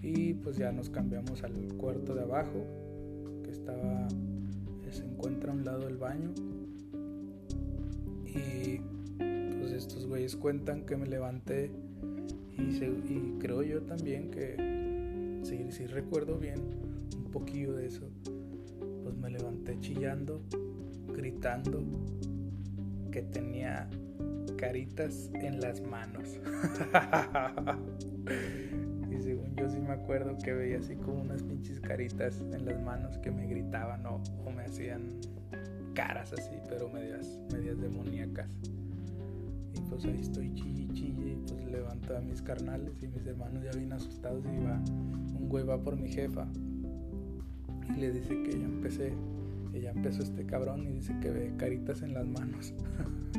Y 0.02 0.34
pues 0.34 0.58
ya 0.58 0.72
nos 0.72 0.90
cambiamos 0.90 1.44
al 1.44 1.54
cuarto 1.78 2.16
de 2.16 2.24
abajo, 2.24 2.66
que 3.44 3.52
estaba 3.52 4.08
se 4.96 5.04
encuentra 5.04 5.52
a 5.52 5.56
un 5.56 5.66
lado 5.66 5.86
del 5.86 5.98
baño. 5.98 6.32
Y 8.25 8.82
estos 9.77 10.05
güeyes 10.08 10.36
cuentan 10.36 10.86
que 10.86 10.98
me 10.98 11.05
levanté 11.05 11.72
y, 12.58 13.38
creo 13.39 13.63
yo 13.63 13.82
también 13.82 14.32
que 14.32 14.55
sí 15.44 15.86
recuerdo 15.88 16.38
bien 16.38 16.60
un 17.17 17.32
poquillo 17.32 17.74
de 17.74 17.88
eso. 17.88 18.10
pues 19.03 19.15
me 19.17 19.29
levanté 19.29 19.79
chillando, 19.79 20.41
gritando 21.13 21.84
que 23.12 23.22
tenía 23.22 23.89
caritas 24.58 25.29
en 25.34 25.60
las 25.60 25.82
manos. 25.82 26.39
y 29.12 29.22
según 29.22 29.55
yo 29.55 29.70
sí 29.70 29.79
me 29.79 29.94
acuerdo 29.94 30.38
que 30.38 30.53
veía 30.53 30.79
así 30.79 30.96
como 30.96 31.22
unas 31.22 31.44
pinches 31.44 31.79
caritas 31.79 32.41
en 32.51 32.65
las 32.65 32.82
manos 32.82 33.17
que 33.20 33.32
me 33.32 33.46
gritaban 33.48 34.05
o, 34.05 34.22
me 34.55 34.63
hacían 34.63 35.20
caras 35.94 36.34
así, 36.34 36.55
pero 36.67 36.89
medias, 36.89 37.39
medias 37.51 37.79
demoníacas. 37.79 38.50
Pues 39.89 40.06
ahí 40.06 40.20
estoy 40.20 40.54
chille, 40.54 40.88
chille, 40.94 41.32
y 41.32 41.36
pues 41.48 41.65
levanto 41.72 42.18
a 42.18 42.22
mis 42.22 42.42
carnales 42.42 43.01
y 43.01 43.08
mis 43.08 43.25
hermanos 43.25 43.63
ya 43.63 43.72
bien 43.72 43.94
asustados 43.94 44.44
y 44.46 44.63
va, 44.63 44.82
un 45.39 45.48
güey 45.50 45.65
va 45.65 45.82
por 45.82 45.98
mi 45.98 46.10
jefa 46.10 46.48
y 47.96 48.00
le 48.00 48.12
dice 48.12 48.42
que 48.44 48.51
ya 48.51 48.65
empecé, 48.65 49.13
que 49.72 49.82
ya 49.82 49.92
empezó 49.92 50.24
este 50.24 50.46
cabrón 50.46 50.88
y 50.88 50.94
dice 50.94 51.15
que 51.22 51.30
ve 51.30 51.54
caritas 51.58 52.01
en 52.01 52.13
las 52.13 52.25
manos. 52.25 52.74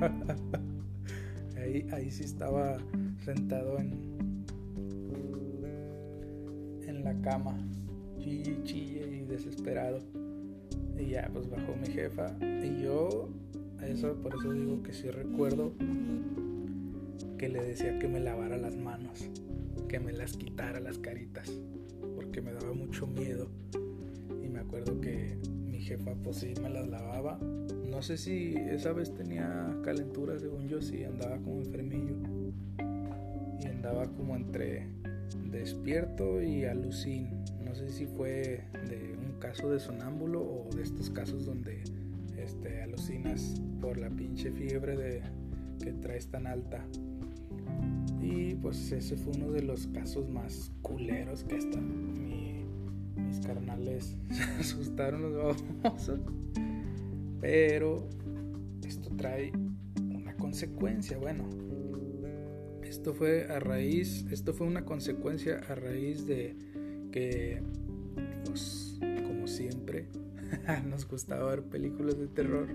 ahí, 1.57 1.87
ahí 1.93 2.11
sí 2.11 2.25
estaba 2.25 2.79
sentado 3.25 3.79
en, 3.79 4.45
en 6.87 7.05
la 7.05 7.21
cama, 7.23 7.57
chille, 8.19 8.63
chille 8.65 9.23
y 9.23 9.27
desesperado. 9.27 9.99
Y 10.99 11.11
ya 11.11 11.29
pues 11.33 11.51
bajó 11.51 11.75
mi 11.77 11.89
jefa 11.89 12.35
y 12.41 12.83
yo, 12.83 13.29
eso 13.83 14.15
por 14.15 14.35
eso 14.35 14.53
digo 14.53 14.83
que 14.83 14.95
sí 14.95 15.11
recuerdo 15.11 15.73
que 17.39 17.49
le 17.49 17.63
decía 17.63 17.99
que 17.99 18.09
me 18.09 18.21
lavara 18.21 18.57
las 18.57 18.77
manos, 18.77 19.29
que 19.89 20.01
me 20.01 20.13
las 20.13 20.37
quitara 20.37 20.81
las 20.81 20.99
caritas, 20.99 21.51
porque 22.15 22.41
me 22.41 22.53
daba 22.53 22.73
mucho 22.73 23.07
miedo. 23.07 23.49
Y 24.43 24.49
me 24.49 24.61
acuerdo 24.61 25.01
que 25.01 25.37
mi 25.65 25.81
jefa 25.81 26.15
pues 26.23 26.39
sí 26.39 26.55
me 26.63 26.71
las 26.71 26.89
lavaba. 26.89 27.39
No 27.39 28.03
sé 28.03 28.17
si 28.17 28.55
esa 28.57 28.93
vez 28.93 29.15
tenía 29.15 29.77
calentura, 29.85 30.39
según 30.39 30.69
yo 30.69 30.81
sí, 30.81 31.05
andaba 31.05 31.37
como 31.39 31.61
enfermillo. 31.61 32.17
Y 33.61 33.67
andaba 33.67 34.07
como 34.15 34.37
entre 34.37 34.87
despierto 35.51 36.43
y 36.43 36.65
alucin. 36.65 37.29
No 37.65 37.75
sé 37.75 37.91
si 37.91 38.07
fue 38.07 38.65
de 38.89 39.17
un 39.19 39.39
caso 39.39 39.71
de 39.71 39.81
sonámbulo 39.81 40.41
o 40.41 40.69
de 40.75 40.83
estos 40.83 41.11
casos 41.11 41.45
donde 41.45 41.83
este, 42.39 42.83
alucinas 42.83 43.61
por 43.81 43.99
la 43.99 44.09
pinche 44.09 44.51
fiebre 44.53 44.97
de, 44.97 45.23
que 45.83 45.93
traes 45.93 46.29
tan 46.29 46.47
alta. 46.47 46.85
Y 48.27 48.57
pues 48.57 48.91
ese 48.91 49.17
fue 49.17 49.35
uno 49.37 49.53
de 49.53 49.63
los 49.63 49.87
casos 49.89 50.29
más 50.29 50.73
culeros 50.83 51.45
que 51.45 51.57
hasta 51.57 51.81
mis 51.81 53.39
carnales 53.47 54.17
se 54.31 54.43
asustaron 54.43 55.23
los 55.33 55.57
babosos. 55.83 56.21
Pero 57.41 58.09
esto 58.85 59.11
trae 59.17 59.53
una 60.13 60.35
consecuencia. 60.35 61.19
Bueno, 61.19 61.45
esto 62.83 63.15
fue 63.15 63.45
a 63.45 63.61
raíz, 63.61 64.27
esto 64.33 64.53
fue 64.53 64.67
una 64.67 64.85
consecuencia 64.85 65.61
a 65.69 65.77
raíz 65.77 66.27
de 66.27 66.57
que, 67.13 67.63
pues, 68.45 68.99
como 69.25 69.47
siempre, 69.47 70.09
nos 70.89 71.07
gustaba 71.07 71.51
ver 71.51 71.63
películas 71.63 72.19
de 72.19 72.27
terror. 72.27 72.69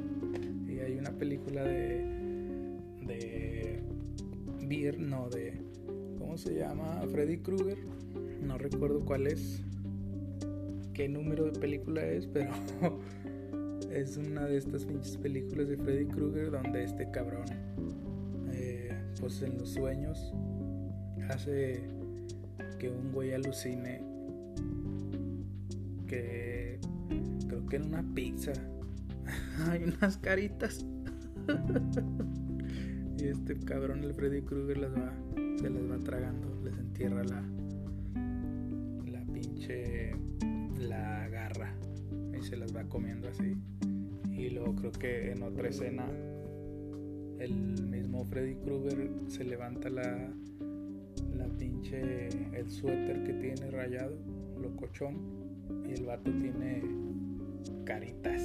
Y 0.66 0.80
hay 0.80 0.98
una 0.98 1.12
película 1.12 1.64
de, 1.64 2.01
de 2.01 2.01
No, 4.98 5.30
de, 5.30 5.62
¿cómo 6.18 6.38
se 6.38 6.56
llama? 6.56 7.02
Freddy 7.12 7.40
Krueger. 7.40 7.78
No 8.42 8.58
recuerdo 8.58 9.04
cuál 9.04 9.28
es, 9.28 9.62
qué 10.94 11.10
número 11.10 11.46
de 11.46 11.60
película 11.60 12.06
es, 12.06 12.26
pero 12.28 12.52
es 13.92 14.18
una 14.18 14.46
de 14.46 14.58
estas 14.58 14.86
pinches 14.86 15.18
películas 15.18 15.68
de 15.68 15.78
Freddy 15.78 16.06
Krueger 16.06 16.52
donde 16.52 16.84
este 16.84 17.10
cabrón 17.12 17.46
pues 19.22 19.42
en 19.44 19.58
los 19.60 19.70
sueños 19.70 20.34
hace 21.30 21.84
que 22.80 22.90
un 22.90 23.12
güey 23.12 23.34
alucine 23.34 24.02
que 26.08 26.80
creo 27.48 27.66
que 27.68 27.76
en 27.76 27.84
una 27.84 28.04
pizza 28.16 28.54
hay 29.70 29.84
unas 29.84 30.18
caritas 30.18 30.84
y 33.22 33.28
este 33.28 33.58
cabrón 33.60 34.04
el 34.04 34.14
Freddy 34.14 34.42
Krueger 34.42 34.78
se 35.60 35.70
las 35.70 35.92
va 35.92 36.00
tragando 36.04 36.60
les 36.64 36.78
entierra 36.78 37.24
la 37.24 37.44
la 39.12 39.24
pinche 39.32 40.16
la 40.80 41.28
garra 41.30 41.76
y 42.38 42.42
se 42.42 42.58
las 42.58 42.76
va 42.76 42.84
comiendo 42.86 43.28
así 43.28 43.56
y 44.32 44.50
luego 44.50 44.76
creo 44.76 44.92
que 44.92 45.32
en 45.32 45.44
otra 45.44 45.70
escena 45.70 46.06
el 47.42 47.54
mismo 47.54 48.26
Freddy 48.26 48.56
Krueger 48.56 49.10
se 49.28 49.44
levanta 49.44 49.90
la, 49.90 50.32
la 51.36 51.48
pinche, 51.58 52.28
el 52.54 52.70
suéter 52.70 53.24
que 53.24 53.34
tiene 53.34 53.72
rayado, 53.72 54.16
locochón, 54.62 55.16
y 55.90 55.94
el 55.94 56.06
vato 56.06 56.32
tiene 56.32 56.84
caritas 57.84 58.44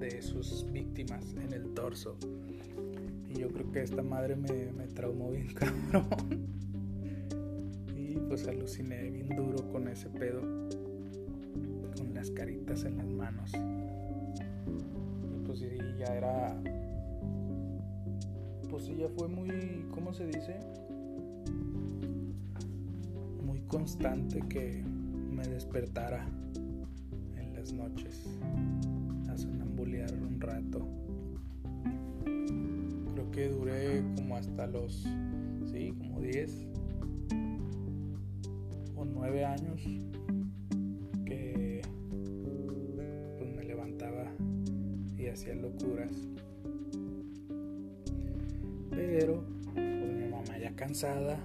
de 0.00 0.20
sus 0.20 0.66
víctimas 0.72 1.34
en 1.36 1.52
el 1.52 1.72
torso. 1.74 2.18
Y 3.34 3.40
yo 3.40 3.48
creo 3.48 3.70
que 3.70 3.82
esta 3.82 4.02
madre 4.02 4.36
me, 4.36 4.72
me 4.72 4.86
traumó 4.88 5.30
bien 5.30 5.48
cabrón. 5.54 6.06
Y 7.96 8.16
pues 8.28 8.46
aluciné 8.46 9.10
bien 9.10 9.28
duro 9.36 9.68
con 9.70 9.88
ese 9.88 10.08
pedo. 10.10 10.40
Con 11.96 12.14
las 12.14 12.30
caritas 12.30 12.84
en 12.84 12.98
las 12.98 13.06
manos. 13.06 13.52
Y 13.54 15.46
pues 15.46 15.60
ya 15.98 16.16
era 16.16 16.60
pues 18.70 18.88
ella 18.88 19.08
fue 19.16 19.26
muy, 19.26 19.84
¿cómo 19.90 20.14
se 20.14 20.26
dice? 20.26 20.56
Muy 23.44 23.60
constante 23.62 24.40
que 24.48 24.82
me 25.30 25.46
despertara 25.46 26.24
en 27.36 27.52
las 27.54 27.72
noches 27.72 28.24
Que 33.32 33.48
duré 33.48 34.02
como 34.16 34.36
hasta 34.36 34.66
los, 34.66 35.06
sí, 35.70 35.94
como 35.98 36.20
10 36.20 36.66
o 38.96 39.04
9 39.04 39.44
años 39.44 39.80
que 41.24 41.80
pues 43.38 43.54
me 43.54 43.64
levantaba 43.64 44.24
y 45.16 45.28
hacía 45.28 45.54
locuras 45.54 46.30
pero 48.90 49.42
pues 49.74 50.12
mi 50.12 50.28
mamá 50.28 50.58
ya 50.58 50.74
cansada 50.76 51.38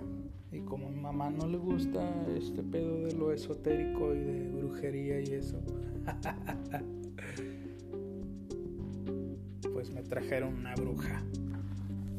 y 0.51 0.59
como 0.61 0.87
a 0.87 0.91
mi 0.91 0.99
mamá 0.99 1.29
no 1.29 1.47
le 1.47 1.57
gusta 1.57 2.01
este 2.37 2.63
pedo 2.63 3.05
de 3.05 3.13
lo 3.13 3.31
esotérico 3.31 4.13
y 4.13 4.19
de 4.19 4.49
brujería 4.49 5.19
y 5.19 5.33
eso, 5.33 5.59
pues 9.73 9.91
me 9.91 10.03
trajeron 10.03 10.53
una 10.53 10.75
bruja. 10.75 11.23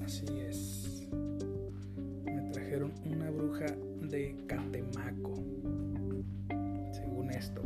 Así 0.07 0.25
es. 0.39 1.09
Me 2.25 2.41
trajeron 2.53 2.93
una 3.05 3.29
bruja 3.29 3.67
de 4.03 4.37
Catemaco. 4.47 5.35
Según 6.93 7.31
esto. 7.33 7.61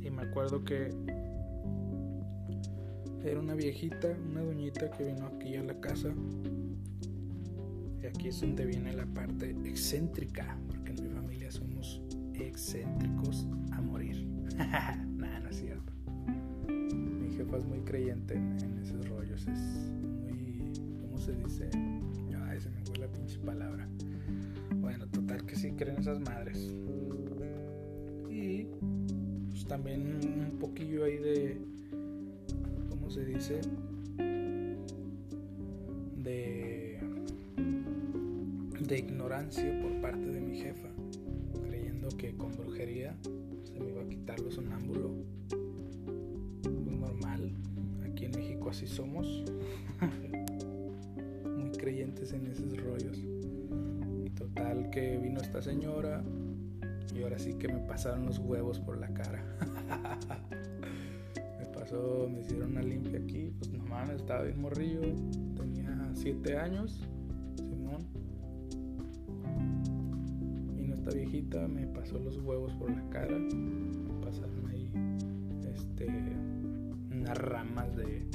Y 0.00 0.10
me 0.10 0.22
acuerdo 0.22 0.64
que 0.64 0.88
era 3.22 3.38
una 3.38 3.54
viejita, 3.54 4.16
una 4.30 4.40
doñita 4.40 4.90
que 4.92 5.04
vino 5.04 5.26
aquí 5.26 5.56
a 5.56 5.62
la 5.62 5.78
casa 5.78 6.14
y 8.02 8.06
aquí 8.06 8.28
es 8.28 8.40
donde 8.40 8.64
viene 8.64 8.94
la 8.94 9.04
parte 9.04 9.50
excéntrica, 9.64 10.58
porque 10.68 10.92
en 10.92 11.02
mi 11.02 11.10
familia 11.10 11.50
somos 11.50 12.00
excéntricos 12.32 13.46
a 13.72 13.82
morir. 13.82 14.26
Nada, 14.56 15.40
no 15.40 15.50
es 15.50 15.56
cierto. 15.56 15.92
Mi 16.66 17.30
jefa 17.36 17.58
es 17.58 17.66
muy 17.66 17.80
creyente 17.80 18.36
en, 18.36 18.78
esos 18.82 19.06
rollos, 19.06 19.46
es 19.46 19.92
muy, 20.00 20.02
¿cómo 20.02 20.11
se 21.22 21.32
dice? 21.36 21.70
Ay, 22.48 22.60
se 22.60 22.68
me 22.70 22.84
fue 22.84 22.98
la 22.98 23.06
pinche 23.06 23.38
palabra. 23.38 23.88
Bueno, 24.76 25.06
total 25.08 25.46
que 25.46 25.54
sí 25.54 25.70
creen 25.72 25.98
esas 25.98 26.20
madres. 26.20 26.58
Y 28.28 28.66
pues 29.50 29.64
también 29.66 30.18
un 30.24 30.58
poquillo 30.58 31.04
ahí 31.04 31.18
de, 31.18 31.58
¿cómo 32.90 33.08
se 33.10 33.24
dice? 33.24 33.60
de 38.92 38.98
ignorancia 38.98 39.80
por 39.80 40.00
parte 40.02 40.26
de 40.26 40.40
mi 40.40 40.58
jefa, 40.58 40.88
creyendo 41.64 42.08
que 42.08 42.36
con 42.36 42.54
brujería 42.54 43.16
se 43.62 43.80
me 43.80 43.88
iba 43.88 44.02
a 44.02 44.08
quitar 44.08 44.38
lo 44.40 44.50
sonámbulo. 44.50 45.12
Pues 46.62 46.98
normal, 46.98 47.52
aquí 48.04 48.26
en 48.26 48.32
México 48.32 48.68
así 48.68 48.86
somos, 48.86 49.44
muy 50.00 50.28
en 52.20 52.46
esos 52.46 52.76
rollos. 52.76 53.18
Total 54.36 54.90
que 54.90 55.18
vino 55.18 55.40
esta 55.40 55.62
señora 55.62 56.22
y 57.14 57.22
ahora 57.22 57.38
sí 57.38 57.54
que 57.54 57.68
me 57.68 57.80
pasaron 57.80 58.26
los 58.26 58.38
huevos 58.38 58.78
por 58.80 58.98
la 58.98 59.08
cara. 59.12 59.42
pasó, 61.82 62.28
me 62.30 62.40
hicieron 62.40 62.72
una 62.72 62.82
limpia 62.82 63.18
aquí, 63.18 63.52
pues 63.58 63.72
nomás 63.72 64.08
estaba 64.10 64.42
bien 64.42 64.60
morrillo, 64.60 65.00
tenía 65.56 66.10
7 66.14 66.56
años, 66.56 67.08
Simón. 67.56 68.06
Vino 70.76 70.94
esta 70.94 71.10
viejita, 71.10 71.66
me 71.66 71.86
pasó 71.88 72.18
los 72.18 72.38
huevos 72.38 72.72
por 72.74 72.90
la 72.90 73.02
cara, 73.10 73.36
me 73.36 74.24
pasaron 74.24 74.68
ahí, 74.68 74.90
este, 75.74 76.06
unas 77.10 77.36
ramas 77.38 77.96
de, 77.96 78.26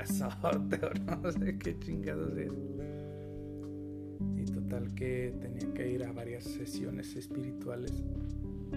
albahaca 0.00 0.86
o 0.86 0.94
de 0.94 1.16
no 1.22 1.32
sé 1.32 1.58
qué 1.58 1.78
chingados 1.78 2.36
es. 2.36 2.52
Y 4.36 4.44
total 4.52 4.94
que 4.94 5.34
tenía 5.40 5.72
que 5.74 5.92
ir 5.92 6.04
a 6.04 6.12
varias 6.12 6.44
sesiones 6.44 7.16
espirituales 7.16 7.92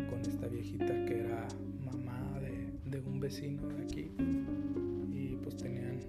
con 0.09 0.19
esta 0.21 0.47
viejita 0.47 1.05
que 1.05 1.19
era 1.19 1.47
mamá 1.83 2.39
de, 2.41 2.99
un 2.99 3.19
vecino 3.19 3.67
de 3.67 3.83
aquí. 3.83 4.11
Y 5.11 5.35
pues 5.43 5.57
tenían 5.57 5.99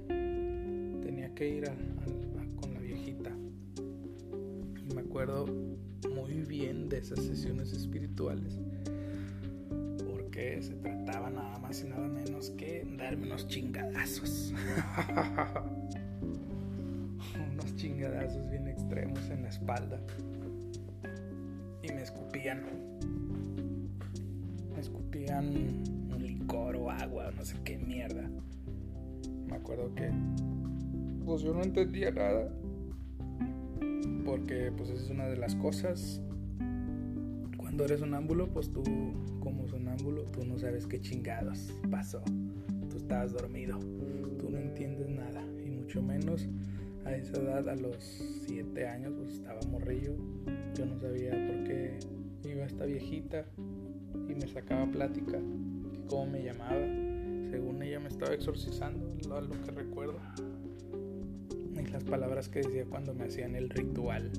tenía 1.01 1.35
que 1.35 1.49
ir 1.49 1.65
con 2.61 2.75
la 2.75 2.81
viejita. 2.81 3.31
Y 4.89 4.95
me 4.95 5.01
acuerdo 5.01 5.47
muy 6.15 6.43
bien 6.43 6.89
de 6.89 6.99
esas 6.99 7.21
sesiones 7.21 7.73
espirituales 7.73 8.59
porque 10.35 10.61
se 10.63 10.75
trataba 10.75 11.31
nada 11.31 11.61
más 11.61 11.85
y 11.85 11.89
nada 11.89 12.09
menos 12.09 12.51
que 12.51 12.85
darme 12.99 13.29
unos 13.29 13.47
chingadazos 13.47 14.53
unos 17.53 17.77
chingadazos 17.77 18.51
bien 18.51 18.67
extremos 18.67 19.31
en 19.31 19.45
la 19.45 19.51
espalda 19.51 20.01
y 21.83 21.93
me 21.93 22.03
escupían 22.03 22.65
un 26.13 26.19
licor 26.19 26.75
o 26.77 26.91
agua, 26.91 27.31
no 27.37 27.45
sé 27.45 27.57
qué 27.65 27.79
mierda. 27.79 28.29
Me 29.47 29.55
acuerdo 29.55 29.95
que 29.95 30.11
pues 31.25 31.43
yo 31.43 31.55
no 31.55 31.63
entendía 31.63 32.11
nada. 32.11 32.53
Porque 34.25 34.73
pues 34.77 34.91
esa 34.91 35.05
es 35.05 35.11
una 35.11 35.27
de 35.27 35.37
las 35.37 35.55
cosas. 35.57 36.21
Cuando 37.75 37.87
eres 37.87 37.99
sonámbulo, 37.99 38.47
pues 38.47 38.71
tú 38.71 38.85
como 39.41 39.67
sonámbulo, 39.67 40.23
tú 40.27 40.45
no 40.45 40.57
sabes 40.61 40.87
qué 40.87 41.01
chingados 41.01 41.73
pasó. 41.91 42.23
Tú 42.89 42.99
estabas 42.99 43.33
dormido. 43.33 43.81
Tú 44.39 44.49
no 44.49 44.59
entiendes 44.59 45.09
nada. 45.09 45.43
Y 45.67 45.71
mucho 45.71 46.01
menos 46.01 46.47
a 47.05 47.17
esa 47.17 47.37
edad, 47.37 47.69
a 47.69 47.75
los 47.75 47.97
7 48.47 48.87
años, 48.87 49.15
pues 49.19 49.33
estaba 49.33 49.59
morrillo. 49.73 50.15
Yo 50.77 50.87
no 50.87 51.01
sabía 51.01 51.33
por 51.33 51.65
qué 51.65 51.99
iba 52.49 52.65
esta 52.65 52.85
viejita 52.85 53.45
y 54.29 54.37
me 54.37 54.47
sacaba 54.47 54.87
plática, 54.87 55.41
cómo 56.09 56.31
me 56.31 56.45
llamaba. 56.45 56.79
Según 57.51 57.83
ella 57.83 57.99
me 57.99 58.07
estaba 58.07 58.35
exorcizando, 58.35 59.17
lo, 59.29 59.41
lo 59.41 59.61
que 59.63 59.73
recuerdo. 59.73 60.21
Y 61.73 61.87
las 61.91 62.05
palabras 62.05 62.49
que 62.49 62.61
decía 62.61 62.85
cuando 62.85 63.15
me 63.15 63.25
hacían 63.25 63.57
el 63.57 63.69
ritual. 63.69 64.31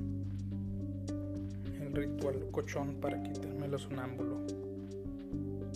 Ritual 1.96 2.50
cochón 2.50 2.96
para 3.00 3.22
quitarme 3.22 3.68
los 3.68 3.82
sonámbulo. 3.82 4.44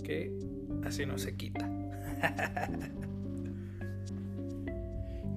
Que 0.05 0.31
así 0.85 1.07
no 1.07 1.17
se 1.17 1.35
quita. 1.35 1.67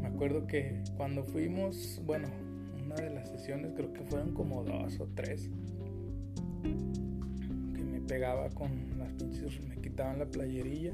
me 0.01 0.07
acuerdo 0.07 0.45
que 0.45 0.83
cuando 0.97 1.23
fuimos, 1.23 2.01
bueno, 2.05 2.27
una 2.83 2.95
de 2.95 3.11
las 3.11 3.29
sesiones 3.29 3.71
creo 3.75 3.93
que 3.93 4.01
fueron 4.03 4.33
como 4.33 4.63
dos 4.63 4.99
o 4.99 5.07
tres 5.15 5.49
pegaba 8.07 8.49
con 8.49 8.69
las 8.99 9.13
pinches, 9.13 9.59
me 9.67 9.77
quitaban 9.77 10.19
la 10.19 10.25
playerilla 10.25 10.91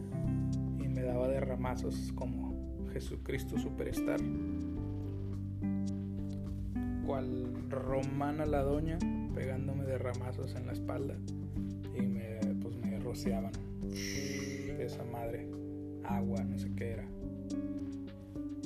y 0.80 0.88
me 0.88 1.02
daba 1.02 1.28
de 1.28 1.40
ramazos 1.40 2.14
como 2.16 2.54
Jesucristo 2.94 3.58
Superstar. 3.58 4.20
Cual 7.06 7.70
romana 7.70 8.46
la 8.46 8.62
doña 8.62 9.00
pegándome 9.40 9.86
de 9.86 9.98
ramazos 9.98 10.54
en 10.56 10.66
la 10.66 10.74
espalda 10.74 11.16
y 11.98 12.02
me, 12.02 12.40
pues 12.62 12.76
me 12.76 13.00
rociaban 13.00 13.54
esa 14.78 15.06
madre, 15.06 15.48
agua, 16.04 16.44
no 16.44 16.58
sé 16.58 16.70
qué 16.76 16.90
era. 16.90 17.08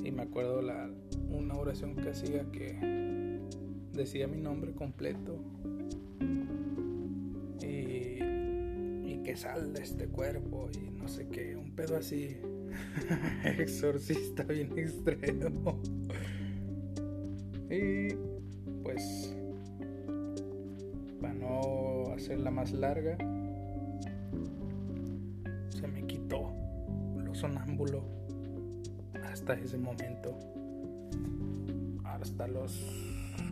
Y 0.02 0.10
me 0.10 0.22
acuerdo 0.22 0.62
la, 0.62 0.90
una 1.28 1.54
oración 1.54 1.94
que 1.94 2.10
hacía 2.10 2.44
que 2.50 3.38
decía 3.92 4.26
mi 4.26 4.40
nombre 4.40 4.72
completo 4.72 5.38
que 9.24 9.36
sal 9.36 9.72
de 9.72 9.82
este 9.82 10.06
cuerpo 10.08 10.68
y 10.74 10.90
no 10.90 11.08
sé 11.08 11.28
qué, 11.28 11.56
un 11.56 11.70
pedo 11.74 11.96
así 11.96 12.36
exorcista 13.44 14.42
bien 14.42 14.76
extremo. 14.76 15.80
Larga, 22.72 23.16
se 25.68 25.86
me 25.86 26.06
quitó 26.06 26.52
lo 27.16 27.34
sonámbulo 27.34 28.04
hasta 29.30 29.54
ese 29.54 29.78
momento. 29.78 30.38
Hasta 32.04 32.46
los 32.46 32.80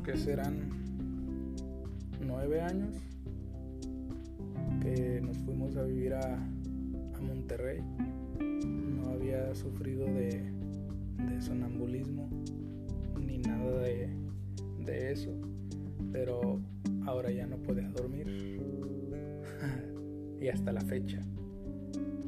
que 0.04 0.16
serán 0.16 0.70
nueve 2.20 2.60
años 2.60 3.11
fecha 20.92 21.22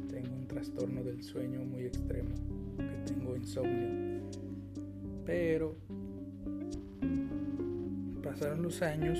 tengo 0.09 0.35
un 0.35 0.47
trastorno 0.47 1.03
del 1.03 1.21
sueño 1.21 1.63
muy 1.65 1.83
extremo, 1.83 2.33
que 2.77 3.13
tengo 3.13 3.35
insomnio. 3.35 4.23
Pero 5.23 5.75
pasaron 8.23 8.63
los 8.63 8.81
años 8.81 9.19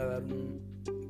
a 0.00 0.06
dar 0.06 0.22
un, 0.24 0.60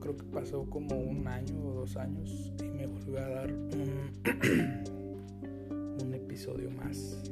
creo 0.01 0.17
que 0.17 0.25
pasó 0.25 0.65
como 0.71 0.97
un 0.97 1.27
año 1.27 1.67
o 1.67 1.75
dos 1.75 1.97
años 1.97 2.53
y 2.61 2.69
me 2.69 2.87
volvió 2.87 3.19
a 3.19 3.29
dar 3.29 3.53
un, 3.53 4.11
un 6.03 6.15
episodio 6.15 6.71
más 6.71 7.23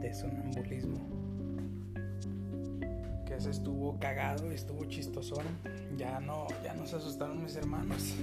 de 0.00 0.14
sonambulismo. 0.14 1.23
Estuvo 3.46 3.98
cagado, 3.98 4.50
estuvo 4.50 4.84
chistosón. 4.86 5.44
Ya 5.96 6.20
no, 6.20 6.46
ya 6.62 6.74
no 6.74 6.86
se 6.86 6.96
asustaron 6.96 7.42
mis 7.42 7.56
hermanos. 7.56 8.14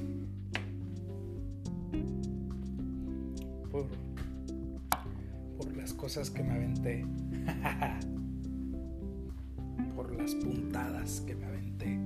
Por, 3.71 3.87
por 5.57 5.77
las 5.77 5.93
cosas 5.93 6.29
que 6.29 6.43
me 6.43 6.53
aventé. 6.53 7.05
las 10.21 10.35
puntadas 10.35 11.21
que 11.21 11.33
me 11.35 11.45
aventé. 11.45 11.97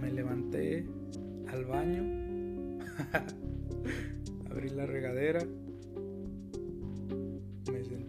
me 0.00 0.10
levanté 0.10 0.86
al 1.48 1.64
baño, 1.66 2.80
abrí 4.50 4.70
la 4.70 4.86
regadera 4.86 5.40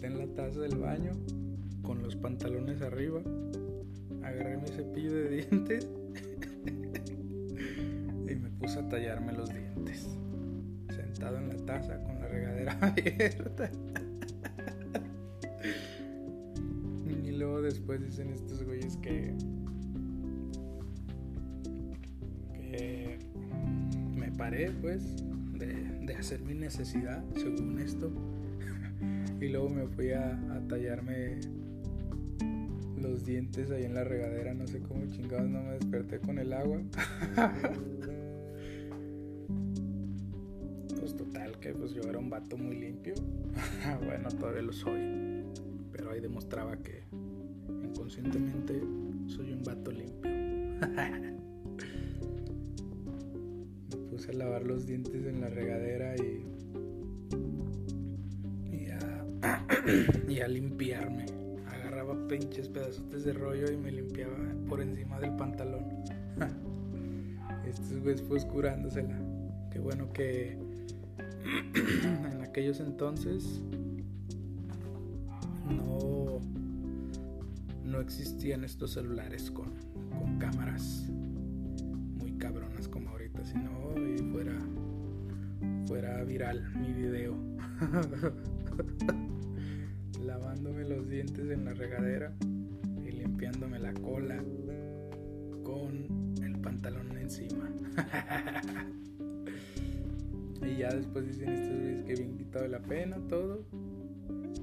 en 0.04 0.18
la 0.18 0.28
taza 0.28 0.62
del 0.62 0.78
baño 0.78 1.12
con 1.82 2.02
los 2.02 2.16
pantalones 2.16 2.82
arriba, 2.82 3.22
agarré 4.24 4.56
mi 4.58 4.70
cepillo 4.70 5.13
de 5.13 5.30
dientes 5.30 5.90
y 8.30 8.36
me 8.36 8.50
puse 8.52 8.80
a 8.80 8.88
tallarme 8.88 9.34
los 9.34 9.50
dientes, 9.50 10.18
sentado 10.96 11.40
en 11.40 11.50
la 11.50 11.58
taza 11.66 12.02
con 12.04 12.20
la 12.20 12.28
regadera 12.30 12.78
abierta. 12.82 13.70
Después 17.88 18.06
dicen 18.06 18.34
estos 18.34 18.62
güeyes 18.63 18.97
que 18.97 19.34
que 22.54 23.17
me 24.13 24.30
paré 24.34 24.71
pues 24.82 25.23
de, 25.54 26.13
hacer 26.19 26.41
mi 26.41 26.54
necesidad 26.54 27.23
según 27.36 27.80
esto 27.80 28.12
y 29.39 29.47
luego 29.47 29.69
me 29.69 29.88
fui 29.88 30.12
a, 30.12 30.38
tallarme 30.67 31.39
los 33.02 33.26
dientes 33.26 33.71
ahí 33.71 33.86
en 33.86 33.93
la 33.93 34.04
regadera. 34.04 34.54
No 34.54 34.67
sé 34.67 34.82
cómo 34.82 35.06
chingados 35.06 35.47
no 35.47 35.63
me 35.63 35.71
desperté 35.73 36.19
con 36.19 36.39
el 36.39 36.52
agua. 36.52 36.82
pues 41.00 41.15
total, 41.15 41.58
que 41.60 41.73
pues 41.73 41.93
yo 41.93 42.02
era 42.02 42.17
un 42.17 42.30
vato 42.30 42.58
muy 42.58 42.76
limpio. 42.76 43.13
bueno, 44.06 44.28
todavía 44.30 44.63
lo 44.63 44.73
soy. 44.73 45.45
Pero 45.93 46.12
ahí 46.12 46.19
demostraba 46.19 46.76
que 46.78 47.04
inconscientemente 47.89 48.82
soy 49.28 49.54
un 49.54 49.63
vato 49.63 49.91
limpio. 49.91 50.32
me 53.89 53.97
puse 54.10 54.32
a 54.32 54.34
lavar 54.34 54.63
los 54.63 54.86
dientes 54.86 55.26
en 55.26 55.41
la 55.41 55.50
regadera 55.50 56.15
y. 56.15 56.45
y 58.71 58.88
a, 58.89 59.26
y 60.28 60.39
a 60.39 60.47
limpiarme 60.47 61.26
pinches 62.28 62.67
pedazos 62.67 63.23
de 63.23 63.34
rollo 63.34 63.71
y 63.71 63.78
me 63.78 63.91
limpiaba 63.91 64.36
por 64.67 64.82
encima 64.82 65.19
del 65.19 65.36
pantalón. 65.36 65.86
Estos 67.65 68.00
güeyes 68.02 68.21
pues 68.21 68.45
curándosela. 68.45 69.17
Qué 69.71 69.80
bueno 69.80 70.12
que 70.12 70.58
en 71.73 72.41
aquellos 72.41 72.80
entonces 72.80 73.62
existían 78.08 78.63
estos 78.63 78.93
celulares 78.93 79.52
con, 79.52 79.74
con 80.17 80.39
cámaras 80.39 81.10
muy 81.10 82.32
cabronas 82.38 82.88
como 82.88 83.10
ahorita, 83.10 83.43
sino 83.43 83.70
y 83.98 84.17
fuera, 84.32 84.54
fuera 85.88 86.24
viral 86.24 86.72
mi 86.80 86.93
video. 86.93 87.36
lavándome 90.26 90.88
los 90.88 91.10
dientes 91.10 91.52
en 91.52 91.65
la 91.65 91.74
regadera 91.74 92.34
y 93.06 93.12
limpiándome 93.12 93.78
la 93.78 93.93
cola 93.93 94.41
con 95.63 96.34
el 96.41 96.58
pantalón 96.62 97.17
encima. 97.17 97.70
y 100.62 100.78
ya 100.78 100.93
después 100.93 101.28
dicen 101.28 101.50
estos 101.50 101.78
güeyes 101.78 102.04
que 102.04 102.15
bien 102.15 102.38
quitado 102.38 102.67
la 102.67 102.80
pena 102.80 103.17
todo, 103.28 103.65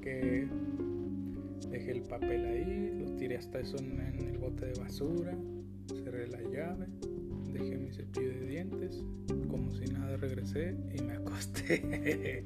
que 0.00 0.48
dejé 1.74 1.90
el 1.90 2.02
papel 2.02 2.44
ahí, 2.44 3.00
lo 3.00 3.10
tiré 3.16 3.36
hasta 3.36 3.58
eso 3.58 3.76
en, 3.78 3.98
el 4.00 4.38
bote 4.38 4.66
de 4.66 4.80
basura, 4.80 5.36
cerré 6.04 6.28
la 6.28 6.40
llave, 6.40 6.86
dejé 7.52 7.76
mi 7.78 7.90
cepillo 7.90 8.28
de 8.28 8.46
dientes, 8.46 9.02
como 9.48 9.72
si 9.74 9.84
nada 9.86 10.16
regresé 10.16 10.76
y 10.96 11.02
me 11.02 11.12
acosté. 11.14 12.44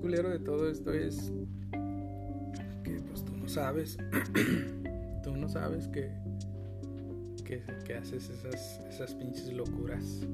culero 0.00 0.28
de 0.28 0.38
todo 0.38 0.68
esto 0.68 0.92
es 0.92 1.32
que 2.84 3.00
pues 3.08 3.24
tú 3.24 3.36
no 3.36 3.48
sabes, 3.48 3.96
tú 5.24 5.36
no 5.36 5.48
sabes 5.48 5.88
que, 5.88 6.10
que, 7.44 7.94
haces 7.94 8.30
esas, 8.30 8.80
esas 8.88 9.14
pinches 9.14 9.52
locuras. 9.52 10.26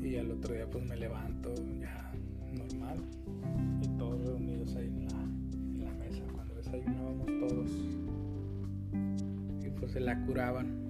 Y 0.00 0.16
al 0.16 0.30
otro 0.30 0.54
día 0.54 0.68
pues 0.70 0.84
me 0.84 0.96
levanto 0.96 1.54
ya 1.78 2.07
se 9.88 10.00
la 10.00 10.20
curaban. 10.26 10.88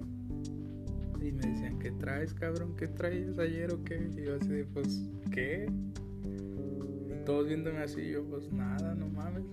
Y 1.21 1.31
me 1.31 1.47
decían, 1.47 1.79
¿qué 1.79 1.91
traes, 1.91 2.33
cabrón? 2.33 2.75
¿Qué 2.77 2.87
traes 2.87 3.37
ayer 3.39 3.73
o 3.73 3.83
qué? 3.83 4.09
Y 4.15 4.25
yo 4.25 4.35
así 4.35 4.49
de, 4.49 4.65
pues, 4.65 5.09
¿qué? 5.31 5.69
Y 7.09 7.25
todos 7.25 7.47
viéndome 7.47 7.79
así, 7.79 8.09
yo, 8.09 8.23
pues 8.25 8.51
nada, 8.51 8.95
no 8.95 9.07
mames. 9.07 9.43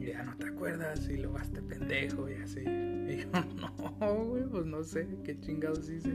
Y 0.00 0.06
ya 0.06 0.22
no 0.22 0.36
te 0.36 0.48
acuerdas 0.48 1.08
y 1.08 1.16
lo 1.16 1.32
vas 1.32 1.50
pendejo 1.68 2.28
y 2.28 2.34
así. 2.34 2.60
Y 2.60 3.22
yo, 3.22 3.28
no, 4.00 4.24
güey, 4.24 4.44
pues 4.44 4.66
no 4.66 4.82
sé, 4.82 5.06
qué 5.24 5.38
chingados 5.40 5.88
hice. 5.88 6.10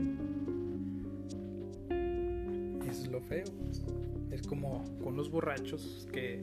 Y 1.90 2.88
eso 2.88 3.02
es 3.04 3.10
lo 3.10 3.20
feo. 3.20 3.44
Es 4.30 4.42
como 4.42 4.84
con 5.02 5.16
los 5.16 5.30
borrachos 5.30 6.08
que 6.12 6.42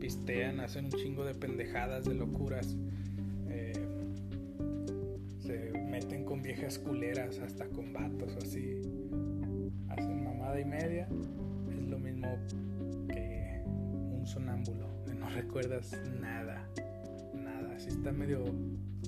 pistean, 0.00 0.60
hacen 0.60 0.86
un 0.86 0.92
chingo 0.92 1.24
de 1.24 1.34
pendejadas, 1.34 2.04
de 2.04 2.14
locuras 2.14 2.76
viejas 6.52 6.80
culeras, 6.80 7.38
hasta 7.38 7.64
con 7.68 7.92
vatos 7.92 8.34
o 8.34 8.38
así. 8.38 8.82
Hacen 9.88 10.24
mamada 10.24 10.58
y 10.58 10.64
media. 10.64 11.06
Es 11.70 11.88
lo 11.88 11.96
mismo 11.96 12.26
que 13.08 13.62
un 13.66 14.26
sonámbulo, 14.26 14.88
no 15.20 15.30
recuerdas 15.30 15.96
nada. 16.20 16.68
Nada. 17.32 17.76
Así 17.76 17.90
está 17.90 18.10
medio, 18.10 18.44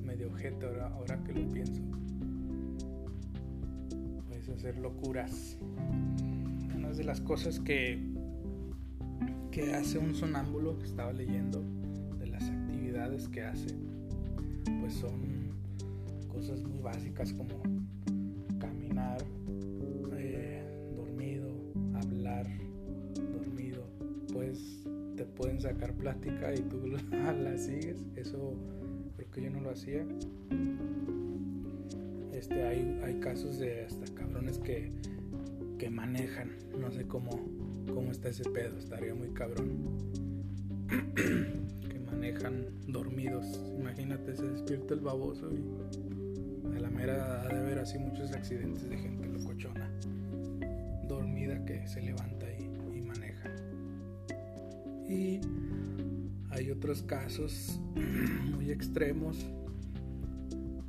medio 0.04 0.28
objeto 0.28 0.68
ahora, 0.68 0.86
ahora 0.94 1.24
que 1.24 1.32
lo 1.32 1.48
pienso. 1.48 1.82
Puedes 4.28 4.48
hacer 4.48 4.78
locuras. 4.78 5.58
Una 6.76 6.90
de 6.92 7.02
las 7.02 7.20
cosas 7.20 7.58
que, 7.58 7.98
que 9.50 9.74
hace 9.74 9.98
un 9.98 10.14
sonámbulo 10.14 10.78
que 10.78 10.84
estaba 10.84 11.12
leyendo, 11.12 11.60
de 12.20 12.28
las 12.28 12.48
actividades 12.48 13.26
que 13.26 13.42
hace, 13.42 13.74
pues 14.80 14.94
son 14.94 15.31
cosas 16.32 16.62
muy 16.62 16.80
básicas 16.80 17.32
como 17.34 17.62
caminar, 18.58 19.22
eh, 20.16 20.64
dormido, 20.96 21.48
hablar, 21.94 22.46
dormido, 23.14 23.84
pues 24.32 24.82
te 25.16 25.24
pueden 25.24 25.60
sacar 25.60 25.92
plática 25.94 26.54
y 26.54 26.60
tú 26.62 26.86
la 27.12 27.58
sigues. 27.58 28.06
Eso 28.16 28.54
creo 29.16 29.30
que 29.30 29.42
yo 29.42 29.50
no 29.50 29.60
lo 29.60 29.70
hacía. 29.70 30.06
Este, 32.32 32.66
hay, 32.66 33.00
hay 33.04 33.20
casos 33.20 33.58
de 33.58 33.84
hasta 33.84 34.12
cabrones 34.14 34.58
que, 34.58 34.90
que 35.78 35.90
manejan. 35.90 36.50
No 36.80 36.90
sé 36.90 37.06
cómo, 37.06 37.30
cómo 37.92 38.10
está 38.10 38.30
ese 38.30 38.48
pedo. 38.50 38.78
Estaría 38.78 39.14
muy 39.14 39.28
cabrón. 39.28 39.98
que 41.14 41.98
manejan 42.06 42.66
dormidos. 42.86 43.60
Imagínate, 43.78 44.34
se 44.34 44.48
despierta 44.48 44.94
el 44.94 45.00
baboso 45.00 45.50
y 45.52 46.21
a 46.76 46.80
la 46.80 46.90
mera 46.90 47.42
ha 47.42 47.48
de 47.48 47.58
haber 47.58 47.78
así 47.78 47.98
muchos 47.98 48.32
accidentes 48.32 48.88
de 48.88 48.96
gente 48.96 49.28
locochona, 49.28 49.90
dormida 51.08 51.64
que 51.64 51.86
se 51.86 52.02
levanta 52.02 52.46
y, 52.52 52.98
y 52.98 53.02
maneja. 53.02 53.50
Y 55.08 55.40
hay 56.50 56.70
otros 56.70 57.02
casos 57.02 57.80
muy 58.52 58.70
extremos, 58.70 59.46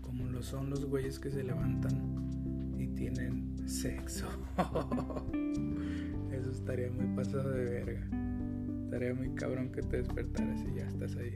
como 0.01 0.25
lo 0.25 0.43
son 0.43 0.69
los 0.69 0.85
güeyes 0.85 1.19
que 1.19 1.31
se 1.31 1.43
levantan 1.43 2.75
y 2.77 2.87
tienen 2.87 3.57
sexo. 3.67 4.27
Eso 6.31 6.51
estaría 6.51 6.91
muy 6.91 7.07
pasado 7.15 7.49
de 7.51 7.63
verga. 7.63 8.07
Estaría 8.85 9.13
muy 9.13 9.29
cabrón 9.35 9.71
que 9.71 9.81
te 9.81 9.97
despertaras 9.97 10.59
y 10.61 10.75
ya 10.77 10.87
estás 10.87 11.15
ahí 11.15 11.33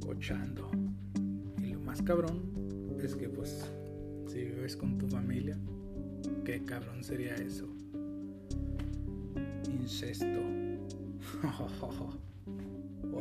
cochando. 0.00 0.70
Y 1.58 1.72
lo 1.72 1.80
más 1.80 2.02
cabrón 2.02 2.49
es 3.06 3.14
que 3.14 3.28
pues 3.28 3.64
si 4.26 4.44
vives 4.44 4.76
con 4.76 4.98
tu 4.98 5.08
familia, 5.08 5.58
qué 6.44 6.64
cabrón 6.64 7.02
sería 7.02 7.34
eso. 7.34 7.66
Incesto. 9.68 10.26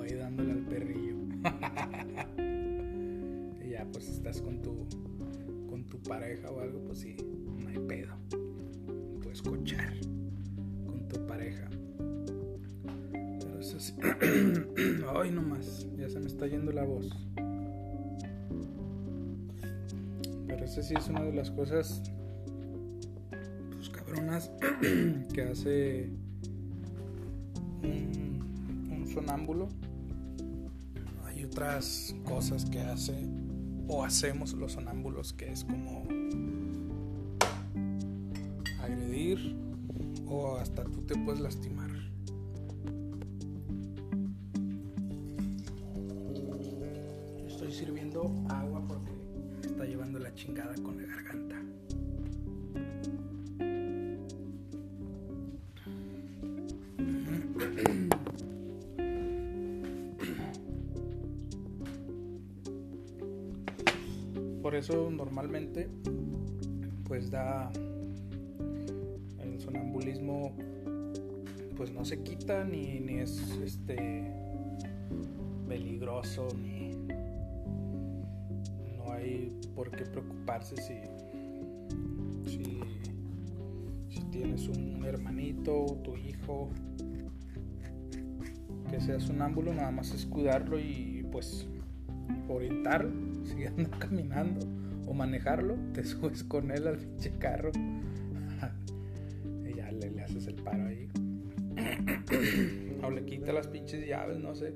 ahí 0.02 0.14
dándole 0.14 0.54
al 0.54 0.66
perrillo. 0.66 1.16
y 3.66 3.70
ya 3.70 3.86
pues 3.92 4.10
estás 4.10 4.42
con 4.42 4.62
tu 4.62 4.88
con 5.70 5.84
tu 5.86 6.02
pareja 6.02 6.50
o 6.50 6.62
algo, 6.62 6.80
pues 6.86 7.00
sí, 7.00 7.16
no 7.62 7.68
hay 7.68 7.80
pedo. 7.80 8.16
Puedes 9.22 9.42
cochar 9.42 9.94
con 10.86 11.08
tu 11.08 11.26
pareja. 11.28 11.70
Pero 13.12 13.60
eso 13.60 13.80
sí. 13.80 13.94
Ay, 15.16 15.32
no 15.32 15.42
más, 15.42 15.88
ya 15.98 16.10
se 16.10 16.20
me 16.20 16.28
está 16.28 16.48
yendo 16.48 16.72
la 16.72 16.84
voz. 16.84 17.10
Esa 20.70 20.84
sí 20.84 20.94
es 20.96 21.08
una 21.08 21.24
de 21.24 21.34
las 21.34 21.50
cosas 21.50 22.04
pues 23.76 23.90
cabronas 23.90 24.52
que 25.34 25.42
hace 25.42 26.12
un, 27.82 28.92
un 28.92 29.08
sonámbulo. 29.12 29.68
Hay 31.26 31.44
otras 31.44 32.16
cosas 32.24 32.66
que 32.66 32.82
hace 32.82 33.16
o 33.88 34.04
hacemos 34.04 34.54
los 34.54 34.74
sonámbulos 34.74 35.34
que 35.34 35.52
es 35.52 35.64
como 35.64 36.04
agredir 38.80 39.56
o 40.28 40.58
hasta 40.58 40.84
tú 40.84 41.02
te 41.02 41.16
puedes 41.16 41.42
lastimar. 41.42 41.79
chingada 50.40 50.74
con 50.76 50.96
la 50.96 51.04
garganta. 51.06 51.62
Por 64.62 64.76
eso 64.76 65.12
normalmente 65.12 65.90
pues 67.06 67.30
da 67.30 67.70
el 69.44 69.60
sonambulismo 69.60 70.56
pues 71.76 71.92
no 71.92 72.06
se 72.06 72.24
quita 72.24 72.64
ni, 72.64 73.02
ni 73.02 73.20
es 73.20 73.42
este 73.62 74.32
peligroso 75.68 76.48
ni 76.56 76.69
por 79.80 79.92
qué 79.92 80.04
preocuparse 80.04 80.76
si 80.76 80.96
si, 84.10 84.22
tienes 84.30 84.68
un 84.68 85.06
hermanito 85.06 85.98
tu 86.04 86.18
hijo 86.18 86.70
que 88.92 89.00
sea 89.00 89.22
sonámbulo 89.22 89.74
nada 89.74 89.90
más 89.92 90.14
es 90.14 90.26
cuidarlo 90.26 90.78
y 90.78 91.26
pues 91.32 91.66
orientarlo 92.50 93.10
si 93.46 93.68
anda 93.68 93.90
caminando 94.00 94.68
o 95.08 95.14
manejarlo 95.14 95.78
te 95.94 96.04
subes 96.04 96.44
con 96.44 96.72
él 96.72 96.86
al 96.86 96.98
pinche 96.98 97.32
carro 97.40 97.72
y 99.66 99.76
ya 99.76 99.90
le, 99.94 100.12
le 100.12 100.22
haces 100.22 100.46
el 100.48 100.56
paro 100.56 100.88
ahí. 100.88 101.08
O 103.02 103.10
le 103.10 103.24
quita 103.24 103.54
las 103.54 103.70
pinches 103.70 104.06
llaves 104.06 104.40
no 104.40 104.54
sé 104.54 104.74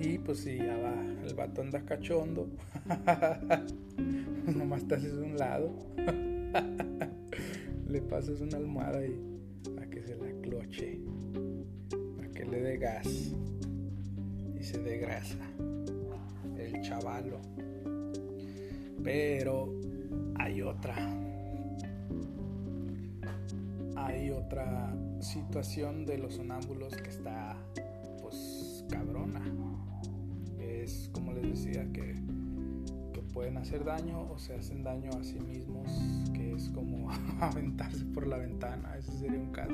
Y 0.00 0.18
pues 0.18 0.40
si 0.40 0.56
ya 0.56 0.76
va, 0.76 0.94
el 1.26 1.34
vato 1.34 1.60
anda 1.60 1.80
cachondo, 1.84 2.48
nomás 4.46 4.86
te 4.86 4.94
haces 4.94 5.14
un 5.14 5.36
lado, 5.36 5.72
le 7.88 8.00
pasas 8.02 8.40
una 8.40 8.58
almohada 8.58 9.04
y 9.04 9.20
a 9.80 9.90
que 9.90 10.00
se 10.02 10.16
la 10.16 10.30
cloche, 10.40 11.00
a 12.22 12.28
que 12.32 12.44
le 12.44 12.60
dé 12.60 12.78
gas 12.78 13.34
y 14.56 14.62
se 14.62 14.78
dé 14.78 14.98
grasa, 14.98 15.38
el 16.56 16.80
chavalo. 16.82 17.40
Pero 19.02 19.74
hay 20.36 20.62
otra, 20.62 20.94
hay 23.96 24.30
otra 24.30 24.94
situación 25.18 26.06
de 26.06 26.18
los 26.18 26.34
sonámbulos 26.34 26.94
que 26.94 27.10
está 27.10 27.56
pues 28.22 28.84
cabrona 28.88 29.42
como 31.12 31.32
les 31.32 31.42
decía, 31.42 31.90
que, 31.92 32.16
pueden 33.32 33.58
hacer 33.58 33.84
daño 33.84 34.26
o 34.30 34.38
se 34.38 34.54
hacen 34.54 34.82
daño 34.82 35.10
a 35.12 35.22
sí 35.22 35.38
mismos, 35.38 35.86
que 36.32 36.54
es 36.54 36.70
como 36.70 37.10
aventarse 37.40 38.04
por 38.06 38.26
la 38.26 38.38
ventana. 38.38 38.96
Ese 38.96 39.12
sería 39.12 39.38
un 39.38 39.52
caso 39.52 39.68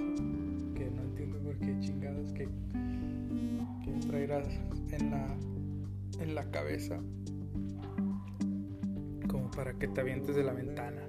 que 0.75 0.91
no 0.91 1.03
entiendo 1.03 1.39
por 1.39 1.57
qué 1.59 1.79
chingados 1.81 2.33
que, 2.33 2.49
que 3.85 4.07
traerás 4.07 4.49
en 4.91 5.11
la, 5.11 5.27
en 6.21 6.35
la 6.35 6.51
cabeza 6.51 7.01
como 9.29 9.51
para 9.51 9.75
que 9.75 9.89
te 9.89 10.01
avientes 10.01 10.37
de 10.37 10.45
la 10.45 10.53
ventana. 10.53 11.03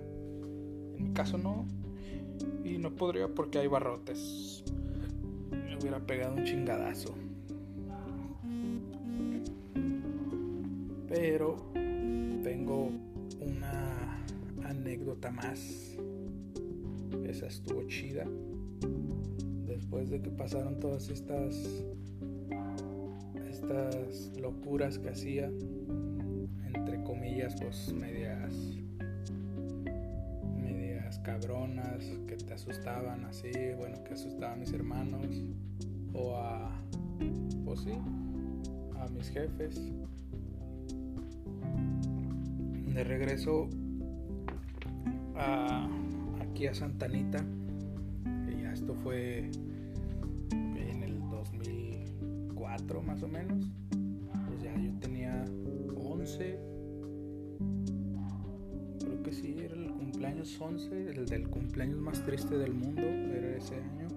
En 0.97 1.03
mi 1.03 1.13
caso 1.13 1.37
no, 1.37 1.65
y 2.63 2.77
no 2.77 2.95
podría 2.95 3.27
porque 3.27 3.59
hay 3.59 3.67
barrotes. 3.67 4.63
Me 5.51 5.77
hubiera 5.77 5.99
pegado 5.99 6.35
un 6.35 6.43
chingadazo. 6.43 7.13
Pero 11.15 11.55
tengo 12.43 12.91
una 13.39 14.21
anécdota 14.65 15.31
más. 15.31 15.95
Esa 17.23 17.47
estuvo 17.47 17.87
chida. 17.87 18.25
Después 19.65 20.09
de 20.09 20.21
que 20.21 20.29
pasaron 20.29 20.77
todas 20.77 21.07
estas 21.09 21.55
estas 23.49 24.37
locuras 24.37 24.99
que 24.99 25.09
hacía 25.09 25.49
entre 26.73 27.01
comillas 27.05 27.55
pues 27.61 27.93
medias 27.93 28.53
medias 30.61 31.17
cabronas 31.19 32.03
que 32.27 32.35
te 32.35 32.53
asustaban 32.53 33.23
así, 33.23 33.51
bueno, 33.77 34.03
que 34.03 34.13
asustaban 34.13 34.57
a 34.57 34.59
mis 34.59 34.73
hermanos 34.73 35.41
o 36.13 36.35
a 36.35 36.69
pues 37.63 37.79
sí, 37.79 37.93
a 38.99 39.07
mis 39.07 39.29
jefes 39.29 39.79
de 42.95 43.03
regreso 43.03 43.69
a, 45.35 45.89
aquí 46.39 46.67
a 46.67 46.73
Santanita. 46.73 47.43
Ya 48.57 48.71
esto 48.71 48.95
fue 49.03 49.51
en 50.51 51.03
el 51.03 51.19
2004 51.29 53.01
más 53.01 53.21
o 53.21 53.27
menos. 53.27 53.69
Pues 54.47 54.63
ya 54.63 54.73
yo 54.77 54.97
tenía 55.01 55.43
11. 55.97 56.57
Creo 58.99 59.23
que 59.23 59.33
sí, 59.33 59.57
era 59.59 59.75
el 59.75 59.91
cumpleaños 59.91 60.57
11, 60.57 61.09
el 61.09 61.25
del 61.25 61.49
cumpleaños 61.49 61.99
más 61.99 62.25
triste 62.25 62.57
del 62.57 62.73
mundo, 62.73 63.01
era 63.01 63.57
ese 63.57 63.75
año. 63.75 64.07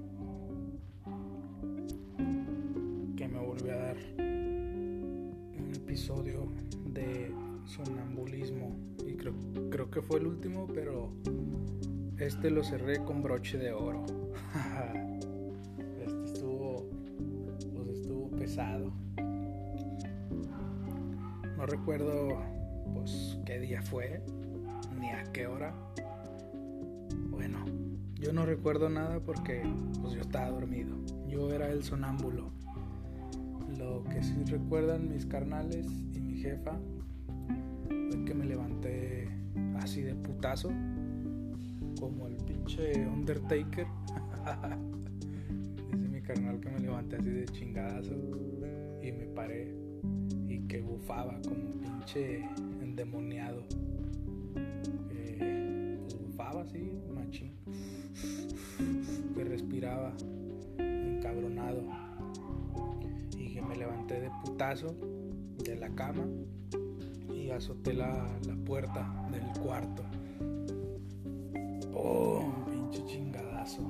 Que 3.17 3.27
me 3.27 3.41
volvió 3.41 3.73
a 3.73 3.77
dar 3.77 3.97
un 4.17 5.73
episodio 5.75 6.47
de 6.95 7.18
sonambulismo. 7.69 8.77
Y 9.07 9.15
creo, 9.15 9.35
creo 9.71 9.91
que 9.91 10.03
fue 10.03 10.19
el 10.19 10.27
último, 10.27 10.67
pero 10.75 11.13
este 12.19 12.51
lo 12.51 12.65
cerré 12.65 13.05
con 13.05 13.23
broche 13.23 13.59
de 13.59 13.73
oro. 13.73 14.05
este 16.01 16.25
estuvo, 16.25 16.89
pues 17.75 17.89
estuvo 17.89 18.31
pesado. 18.31 18.93
No 21.57 21.67
recuerdo 21.67 22.41
pues 22.95 23.39
qué 23.45 23.59
día 23.59 23.83
fue, 23.83 24.23
ni 24.99 25.11
a 25.11 25.25
qué 25.33 25.47
hora. 25.47 25.75
Bueno, 27.31 27.65
yo 28.15 28.33
no 28.33 28.47
recuerdo 28.47 28.89
nada 28.89 29.21
porque 29.21 29.63
pues 30.01 30.15
yo 30.15 30.21
estaba 30.21 30.51
dormido. 30.51 30.97
Yo 31.29 31.53
era 31.53 31.71
el 31.71 31.85
sonámbulo. 31.85 32.51
Lo 33.77 34.03
que 34.05 34.23
sí 34.23 34.43
recuerdan 34.47 35.09
mis 35.09 35.27
carnales 35.27 35.87
y 36.15 36.21
mi 36.21 36.41
jefa 36.41 36.79
me 38.39 38.47
levanté 38.47 39.29
así 39.79 40.03
de 40.03 40.15
putazo, 40.15 40.71
como 41.99 42.29
el 42.29 42.37
pinche 42.37 43.05
Undertaker. 43.07 43.87
Dice 45.93 46.09
mi 46.09 46.21
carnal 46.23 46.61
que 46.61 46.71
me 46.71 46.79
levanté 46.79 47.17
así 47.17 47.31
de 47.31 47.45
chingadazo 47.47 48.15
y 49.03 49.11
me 49.11 49.27
paré 49.27 49.75
y 50.47 50.61
que 50.69 50.81
bufaba 50.81 51.41
como 51.43 51.73
pinche 51.81 52.45
endemoniado. 52.81 53.65
Eh, 55.11 55.99
bufaba 56.27 56.63
así, 56.63 56.93
machín. 57.13 57.51
Que 59.35 59.45
respiraba 59.45 60.15
encabronado. 60.79 61.83
Y 63.37 63.55
que 63.55 63.63
me 63.63 63.77
levanté 63.77 64.21
de 64.21 64.31
putazo 64.45 64.95
de 65.65 65.75
la 65.75 65.89
cama 65.91 66.25
y 67.49 67.51
azoté 67.51 67.95
la, 67.95 68.29
la 68.47 68.55
puerta 68.67 69.11
del 69.33 69.63
cuarto. 69.63 70.05
¡Oh! 71.95 72.45
Pinche 72.71 73.03
chingadazo. 73.07 73.83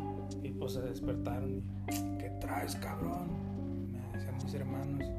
Y 0.44 0.50
pues 0.50 0.74
se 0.74 0.82
despertaron 0.82 1.56
y, 1.56 1.62
¿qué 2.18 2.30
traes, 2.40 2.76
cabrón? 2.76 3.90
Me 3.90 3.98
decían 4.12 4.36
mis 4.44 4.54
hermanos 4.54 5.10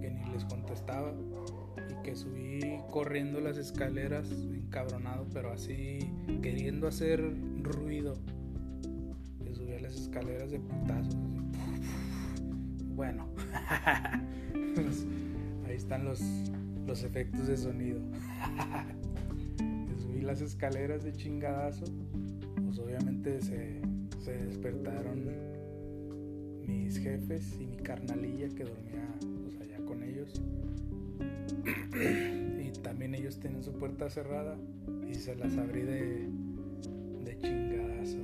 que 0.00 0.10
ni 0.10 0.24
les 0.32 0.46
contestaba 0.46 1.12
y 1.12 2.02
que 2.02 2.16
subí 2.16 2.80
corriendo 2.90 3.38
las 3.40 3.58
escaleras 3.58 4.30
encabronado, 4.30 5.26
pero 5.34 5.52
así 5.52 5.98
queriendo 6.40 6.88
hacer 6.88 7.20
ruido. 7.60 8.14
Que 9.44 9.54
subí 9.54 9.74
a 9.74 9.80
las 9.80 9.94
escaleras 9.94 10.50
de 10.50 10.58
putazos. 10.58 11.16
Bueno, 12.94 13.26
ahí 15.66 15.74
están 15.74 16.04
los 16.04 16.20
los 16.86 17.02
efectos 17.02 17.46
de 17.46 17.56
sonido. 17.56 18.00
Subí 19.98 20.20
las 20.20 20.40
escaleras 20.40 21.04
de 21.04 21.12
chingadazo, 21.12 21.84
pues 22.64 22.78
obviamente 22.78 23.40
se, 23.40 23.80
despertaron 24.24 25.30
mis 26.66 26.98
jefes 26.98 27.56
y 27.60 27.66
mi 27.66 27.76
carnalilla 27.76 28.48
que 28.48 28.64
dormía 28.64 29.08
pues 29.42 29.60
allá 29.60 29.84
con 29.84 30.02
ellos. 30.02 30.40
y 32.60 32.70
también 32.80 33.14
ellos 33.14 33.38
tienen 33.38 33.62
su 33.62 33.72
puerta 33.72 34.08
cerrada 34.10 34.56
y 35.08 35.14
se 35.14 35.34
las 35.36 35.56
abrí 35.56 35.82
de, 35.82 36.28
de 37.24 37.38
chingadazo, 37.38 38.18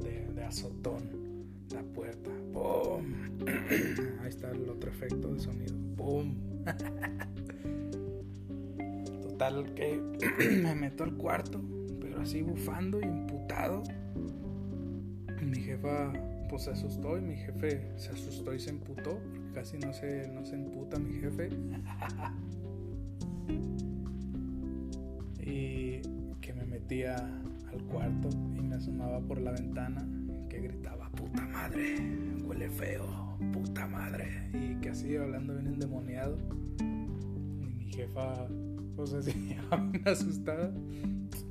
de, 0.00 0.32
de 0.34 0.44
azotón 0.44 1.22
la 1.72 1.82
puerta. 1.82 2.30
¡Pum! 2.52 3.14
Ahí 4.20 4.28
está 4.28 4.50
el 4.50 4.68
otro 4.68 4.90
efecto 4.90 5.32
de 5.32 5.40
sonido. 5.40 5.74
¡Pum! 5.96 6.34
Total 9.42 9.74
que 9.74 9.98
me 10.62 10.72
meto 10.76 11.02
al 11.02 11.14
cuarto, 11.14 11.60
pero 12.00 12.20
así 12.20 12.42
bufando 12.42 13.00
y 13.00 13.06
imputado. 13.06 13.82
Mi 15.42 15.58
jefa 15.58 16.12
pues 16.48 16.62
se 16.62 16.70
asustó 16.70 17.18
y 17.18 17.22
mi 17.22 17.34
jefe 17.34 17.90
se 17.96 18.10
asustó 18.10 18.54
y 18.54 18.60
se 18.60 18.70
emputó, 18.70 19.18
casi 19.52 19.78
no 19.78 19.92
se, 19.92 20.28
no 20.28 20.44
se 20.44 20.54
emputa 20.54 21.00
mi 21.00 21.14
jefe. 21.14 21.48
y 25.40 26.02
que 26.40 26.54
me 26.54 26.64
metía 26.64 27.16
al 27.16 27.82
cuarto 27.90 28.28
y 28.56 28.62
me 28.62 28.76
asomaba 28.76 29.18
por 29.22 29.40
la 29.40 29.50
ventana 29.50 30.06
que 30.48 30.60
gritaba, 30.60 31.10
puta 31.10 31.44
madre, 31.48 31.96
huele 32.44 32.70
feo, 32.70 33.36
puta 33.52 33.88
madre. 33.88 34.50
Y 34.54 34.76
que 34.76 34.90
así 34.90 35.16
hablando 35.16 35.54
bien 35.54 35.66
endemoniado. 35.66 36.38
Y 36.78 37.64
mi 37.64 37.92
jefa, 37.92 38.46
pues 38.96 39.12
así, 39.12 39.56
asustada, 40.04 40.72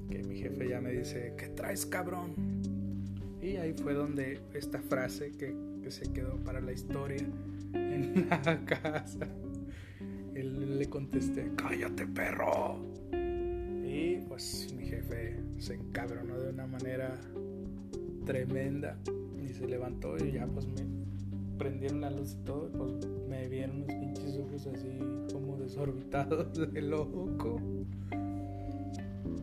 que 0.09 0.23
mi 0.23 0.37
jefe 0.37 0.69
ya 0.69 0.81
me 0.81 0.91
dice, 0.91 1.33
¿qué 1.37 1.47
traes 1.47 1.85
cabrón? 1.85 2.35
Y 3.41 3.55
ahí 3.55 3.73
fue 3.73 3.93
donde 3.93 4.39
esta 4.53 4.79
frase 4.79 5.31
que, 5.31 5.55
que 5.81 5.91
se 5.91 6.11
quedó 6.13 6.35
para 6.37 6.61
la 6.61 6.71
historia 6.71 7.17
en 7.73 8.27
la 8.29 8.65
casa. 8.65 9.27
Él 10.35 10.79
le 10.79 10.89
contesté, 10.89 11.51
cállate 11.55 12.07
perro. 12.07 12.79
Y 13.83 14.17
pues 14.27 14.73
mi 14.77 14.85
jefe 14.85 15.37
se 15.59 15.75
encabronó 15.75 16.39
de 16.39 16.51
una 16.51 16.67
manera 16.67 17.19
tremenda 18.25 18.97
y 19.43 19.53
se 19.53 19.67
levantó 19.67 20.17
y 20.23 20.33
ya 20.33 20.45
pues 20.47 20.67
me 20.67 21.00
prendieron 21.61 22.01
la 22.01 22.09
luz 22.09 22.33
y 22.33 22.43
todo, 22.43 22.71
pues 22.71 23.07
me 23.29 23.47
vieron 23.47 23.83
unos 23.83 23.93
pinches 23.93 24.35
ojos 24.39 24.65
así 24.65 24.97
como 25.31 25.57
desorbitados 25.57 26.57
de 26.73 26.81
loco. 26.81 27.61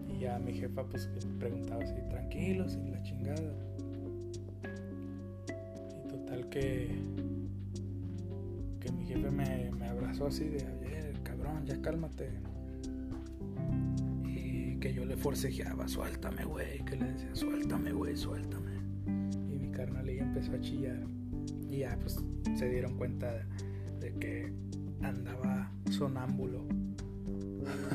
Y 0.09 0.19
ya 0.19 0.41
mi 0.41 0.53
jefa 0.53 0.83
pues 0.83 1.09
preguntaba 1.39 1.85
así, 1.85 1.95
tranquilos 2.11 2.77
y 2.85 2.91
la 2.91 3.01
chingada. 3.05 3.55
Y 6.05 6.09
total 6.09 6.49
que 6.49 6.89
que 8.81 8.93
mi 8.93 9.05
jefe 9.05 9.31
me, 9.31 9.71
me 9.71 9.87
abrazó 9.87 10.27
así 10.27 10.45
de, 10.45 10.67
oye, 10.81 11.13
cabrón, 11.23 11.65
ya 11.67 11.81
cálmate. 11.81 12.31
Y 14.25 14.77
que 14.81 14.93
yo 14.93 15.05
le 15.05 15.17
forcejeaba, 15.17 15.87
suéltame, 15.87 16.45
güey, 16.45 16.85
que 16.85 16.97
le 16.97 17.13
decía, 17.13 17.31
suéltame, 17.33 17.93
güey, 17.93 18.17
suéltame. 18.17 18.73
Y 19.07 19.57
mi 19.57 19.71
carnal 19.71 20.09
ella 20.09 20.25
empezó 20.25 20.53
a 20.53 20.61
chillar. 20.61 21.18
Y 21.71 21.79
ya, 21.79 21.99
pues, 22.01 22.19
se 22.57 22.69
dieron 22.69 22.97
cuenta 22.97 23.47
de, 24.01 24.13
que 24.15 24.53
andaba 25.03 25.71
sonámbulo. 25.91 26.65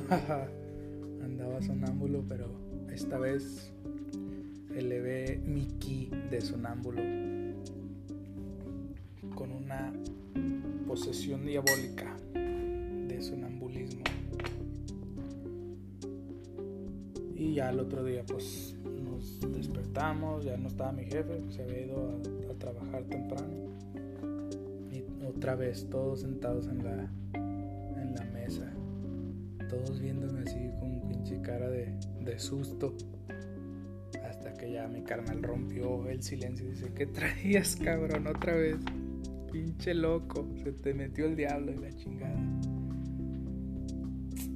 andaba 1.23 1.61
sonámbulo, 1.61 2.23
pero 2.27 2.47
esta 2.91 3.17
vez 3.17 3.71
elevé 4.75 5.41
mi 5.45 5.65
ki 5.79 6.11
de 6.29 6.41
sonámbulo 6.41 7.01
con 9.35 9.51
una 9.51 9.91
posesión 10.87 11.45
diabólica 11.45 12.15
de 12.33 13.21
sonambulismo. 13.21 14.03
Y 17.35 17.55
ya 17.55 17.69
el 17.71 17.79
otro 17.79 18.03
día 18.03 18.23
pues 18.25 18.75
despertamos, 19.53 20.45
ya 20.45 20.57
no 20.57 20.67
estaba 20.67 20.91
mi 20.91 21.05
jefe, 21.05 21.41
se 21.49 21.63
había 21.63 21.85
ido 21.85 22.19
a, 22.49 22.53
trabajar 22.59 23.03
temprano. 23.03 23.53
Y 24.91 25.03
otra 25.25 25.55
vez 25.55 25.89
todos 25.89 26.21
sentados 26.21 26.67
en 26.67 26.83
la, 26.83 27.11
en 27.33 28.15
la 28.15 28.23
mesa, 28.25 28.71
todos 29.69 29.99
viéndome 29.99 30.41
así 30.41 30.69
con 30.79 31.01
pinche 31.07 31.41
cara 31.41 31.69
de, 31.69 31.97
de 32.21 32.39
susto. 32.39 32.95
Hasta 34.23 34.53
que 34.53 34.71
ya 34.71 34.87
mi 34.87 35.01
carnal 35.01 35.43
rompió 35.43 36.07
el 36.09 36.21
silencio 36.23 36.65
y 36.67 36.69
dice, 36.69 36.93
¿qué 36.93 37.05
traías 37.05 37.75
cabrón 37.75 38.27
otra 38.27 38.53
vez? 38.55 38.77
pinche 39.53 39.93
loco, 39.93 40.47
se 40.63 40.71
te 40.71 40.95
metió 40.95 41.27
el 41.27 41.35
diablo 41.35 41.71
y 41.71 41.77
la 41.77 41.95
chingada. 41.95 42.41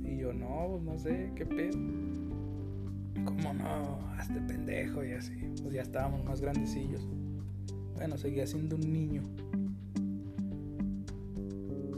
Y 0.03 0.17
yo, 0.17 0.33
no, 0.33 0.69
pues 0.71 0.83
no 0.83 0.97
sé, 0.97 1.31
qué 1.35 1.45
pedo. 1.45 1.77
¿Cómo 3.27 3.53
no? 3.53 3.99
Hazte 4.17 4.39
pendejo 4.39 5.03
y 5.03 5.11
así. 5.11 5.33
Pues 5.61 5.73
ya 5.73 5.81
estábamos 5.81 6.23
más 6.23 6.39
grandecillos. 6.39 7.05
Bueno, 7.95 8.17
seguía 8.17 8.47
siendo 8.47 8.77
un 8.77 8.93
niño. 8.93 9.23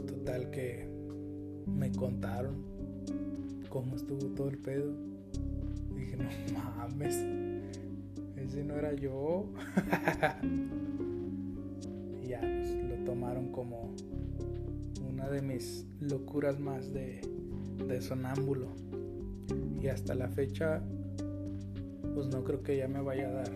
Total 0.08 0.50
que 0.50 0.88
me 1.66 1.92
contaron 1.92 2.64
cómo 3.68 3.94
estuvo 3.94 4.26
todo 4.34 4.48
el 4.48 4.58
pedo. 4.58 4.92
dije, 5.94 6.16
no 6.16 6.28
mames, 6.76 7.24
ese 8.36 8.64
no 8.64 8.74
era 8.74 8.92
yo. 8.92 9.52
ya 12.28 12.40
pues, 12.40 12.74
lo 12.88 13.04
tomaron 13.04 13.52
como 13.52 13.94
una 15.08 15.28
de 15.28 15.42
mis 15.42 15.86
locuras 16.00 16.58
más 16.58 16.92
de, 16.92 17.20
de 17.86 18.00
sonámbulo. 18.00 18.66
Y 19.80 19.86
hasta 19.86 20.14
la 20.14 20.28
fecha, 20.28 20.82
pues 22.20 22.34
no 22.34 22.44
creo 22.44 22.62
que 22.62 22.76
ya 22.76 22.86
me 22.86 23.00
vaya 23.00 23.28
a 23.28 23.32
dar 23.32 23.50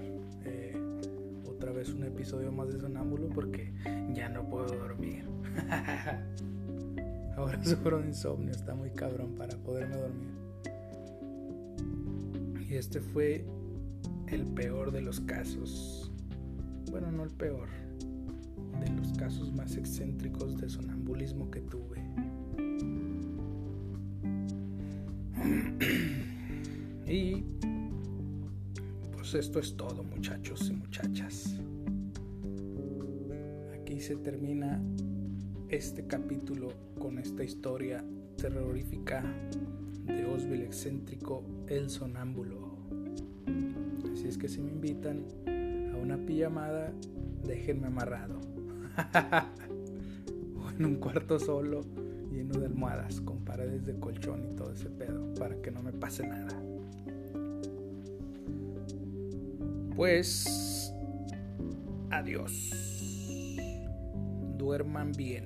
eh, 0.46 0.74
otra 1.46 1.70
vez 1.70 1.90
un 1.90 2.02
episodio 2.02 2.50
más 2.50 2.72
de 2.72 2.80
sonámbulo 2.80 3.28
porque 3.28 3.74
ya 4.14 4.30
no 4.30 4.48
puedo 4.48 4.74
dormir. 4.74 5.26
Ahora 7.36 7.62
sufro 7.62 8.00
de 8.00 8.06
insomnio, 8.06 8.52
está 8.52 8.74
muy 8.74 8.88
cabrón 8.88 9.34
para 9.34 9.54
poderme 9.58 9.98
dormir. 9.98 10.30
Y 12.66 12.76
este 12.76 13.02
fue 13.02 13.44
el 14.28 14.46
peor 14.46 14.92
de 14.92 15.02
los 15.02 15.20
casos. 15.20 16.10
Bueno, 16.90 17.12
no 17.12 17.22
el 17.24 17.32
peor, 17.32 17.68
de 18.80 18.90
los 18.92 19.12
casos 19.12 19.52
más 19.52 19.76
excéntricos 19.76 20.56
de 20.56 20.70
sonambulismo 20.70 21.50
que 21.50 21.60
tuve. 21.60 22.02
y 27.06 27.53
esto 29.38 29.58
es 29.58 29.76
todo 29.76 30.04
muchachos 30.04 30.70
y 30.70 30.74
muchachas. 30.74 31.56
Aquí 33.74 34.00
se 34.00 34.16
termina 34.16 34.80
este 35.68 36.06
capítulo 36.06 36.68
con 36.98 37.18
esta 37.18 37.42
historia 37.42 38.04
terrorífica 38.36 39.24
de 40.06 40.24
Osville 40.26 40.64
excéntrico 40.64 41.44
El 41.66 41.90
Sonámbulo. 41.90 42.76
Así 44.12 44.28
es 44.28 44.38
que 44.38 44.48
si 44.48 44.60
me 44.60 44.70
invitan 44.70 45.24
a 45.92 45.96
una 45.96 46.16
pijamada, 46.16 46.92
déjenme 47.44 47.88
amarrado. 47.88 48.40
o 50.56 50.70
en 50.70 50.84
un 50.84 50.96
cuarto 50.96 51.40
solo, 51.40 51.80
lleno 52.30 52.58
de 52.58 52.66
almohadas, 52.66 53.20
con 53.20 53.44
paredes 53.44 53.84
de 53.84 53.98
colchón 53.98 54.44
y 54.52 54.54
todo 54.54 54.72
ese 54.72 54.90
pedo, 54.90 55.34
para 55.34 55.60
que 55.60 55.72
no 55.72 55.82
me 55.82 55.92
pase 55.92 56.26
nada. 56.26 56.63
Pues, 59.96 60.92
adiós. 62.10 62.72
Duerman 64.58 65.12
bien. 65.12 65.44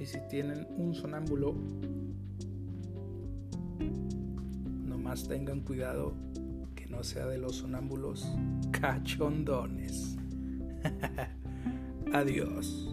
Y 0.00 0.04
si 0.04 0.18
tienen 0.28 0.66
un 0.76 0.94
sonámbulo, 0.94 1.54
nomás 4.84 5.28
tengan 5.28 5.60
cuidado 5.60 6.14
que 6.74 6.86
no 6.86 7.04
sea 7.04 7.26
de 7.26 7.38
los 7.38 7.56
sonámbulos 7.56 8.26
cachondones. 8.72 10.16
Adiós. 12.12 12.91